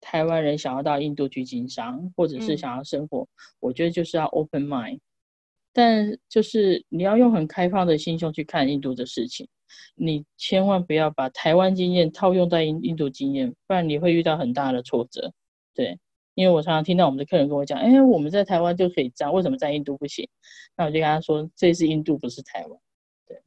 [0.00, 3.28] 台湾人想要到印度去经商，或者是想要生活，嗯、
[3.60, 4.98] 我觉得就是要 open mind，
[5.72, 9.46] 但就是你要用很开放的心胸去看印度的事情，
[9.94, 15.32] 你千万不要把台湾经验套用在印印度经验，不然你会遇到很大的挫折。
[15.74, 15.98] 对，
[16.34, 20.28] 因为我常常听到我们的客人跟我讲，哎，我们在台湾就可以这样，为什么在印度不行？
[20.76, 22.80] 那我就跟他说，这是印度，不是台湾。
[23.26, 23.40] 对，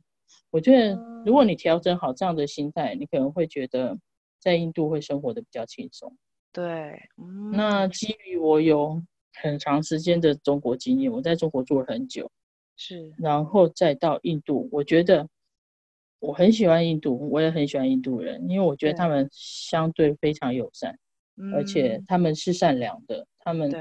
[0.52, 0.96] 我觉得
[1.26, 3.98] 如果你调整好这样的心态，你可能会觉得
[4.40, 6.16] 在印度会生活的比较轻松。
[6.52, 9.02] 对，嗯，那基于我有
[9.36, 12.30] 很长时间的中国经验，我在中国住了很久，
[12.76, 15.28] 是，然后再到印度，我觉得
[16.20, 20.98] 我很喜欢印度，我也很喜欢印度人，因为我觉得他们相对非常友善，
[21.54, 23.74] 而且他们是善良的，他们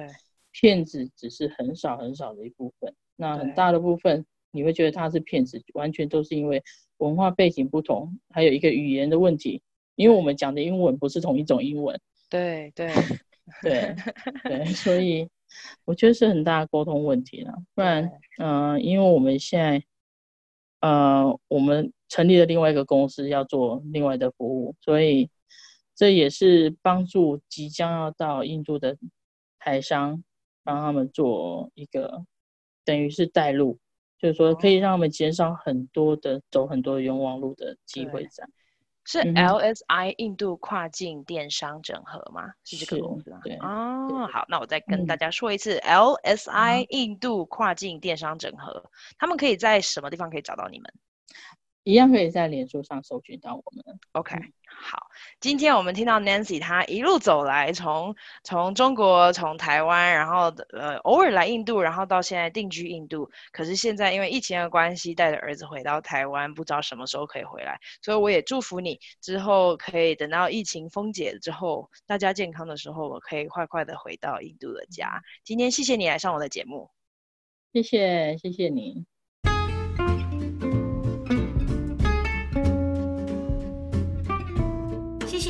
[0.53, 6.63] 骗子只是很少很少的一部分，那很大的部分你会觉得他是骗子，完全都是因为
[6.99, 9.63] 文化背景不同，还有一个语言的问题，
[9.97, 12.01] 因为我们讲的英文不是同一种英文。
[12.31, 12.93] 对对
[13.63, 13.97] 对。
[14.45, 15.27] 对，所以
[15.87, 17.53] 我觉得是很大的沟通问题了。
[17.75, 18.05] 不然，
[18.37, 19.83] 嗯、呃，因为我们现在，
[20.81, 25.29] 呃，我们成立了另外一个公司，要做另外的服务，所以
[25.95, 28.97] 这也是帮助即将要到印度的
[29.59, 30.23] 台商，
[30.63, 32.25] 帮他们做一个
[32.85, 33.79] 等于是带路，
[34.19, 38.49] 就是说可以让他们减少很多的走很多冤枉路的机会在。
[39.11, 42.53] 是 LSI 印度跨境电商整合吗？
[42.63, 43.41] 是这个公司吗？
[43.43, 43.57] 对。
[43.57, 50.93] 哦，好，那我再跟大家说一次，嗯，LSI 印度跨境电商整合，嗯，他们可以在什么地方可以找到你们？
[51.89, 53.99] 一样可以在脸书上搜寻到我们。
[54.13, 54.37] OK，
[54.67, 55.07] 好，
[55.41, 58.15] 今天我们听到 Nancy 她一路走来，从
[58.45, 63.31] 从中国、从台湾，然后呃偶尔来印度，然后到现在定居印度。
[63.53, 67.81] 可是现在因为疫情的关系，带着儿子回到台湾，不知道什么时候可以回来。
[68.03, 75.23] 所以我也祝福你之后可以等到疫情封解之后，大家健康的时候，我可以快快的回到印度的家。
[75.43, 76.91] 今天谢谢你来上我的节目，
[77.73, 79.07] 谢谢谢谢你。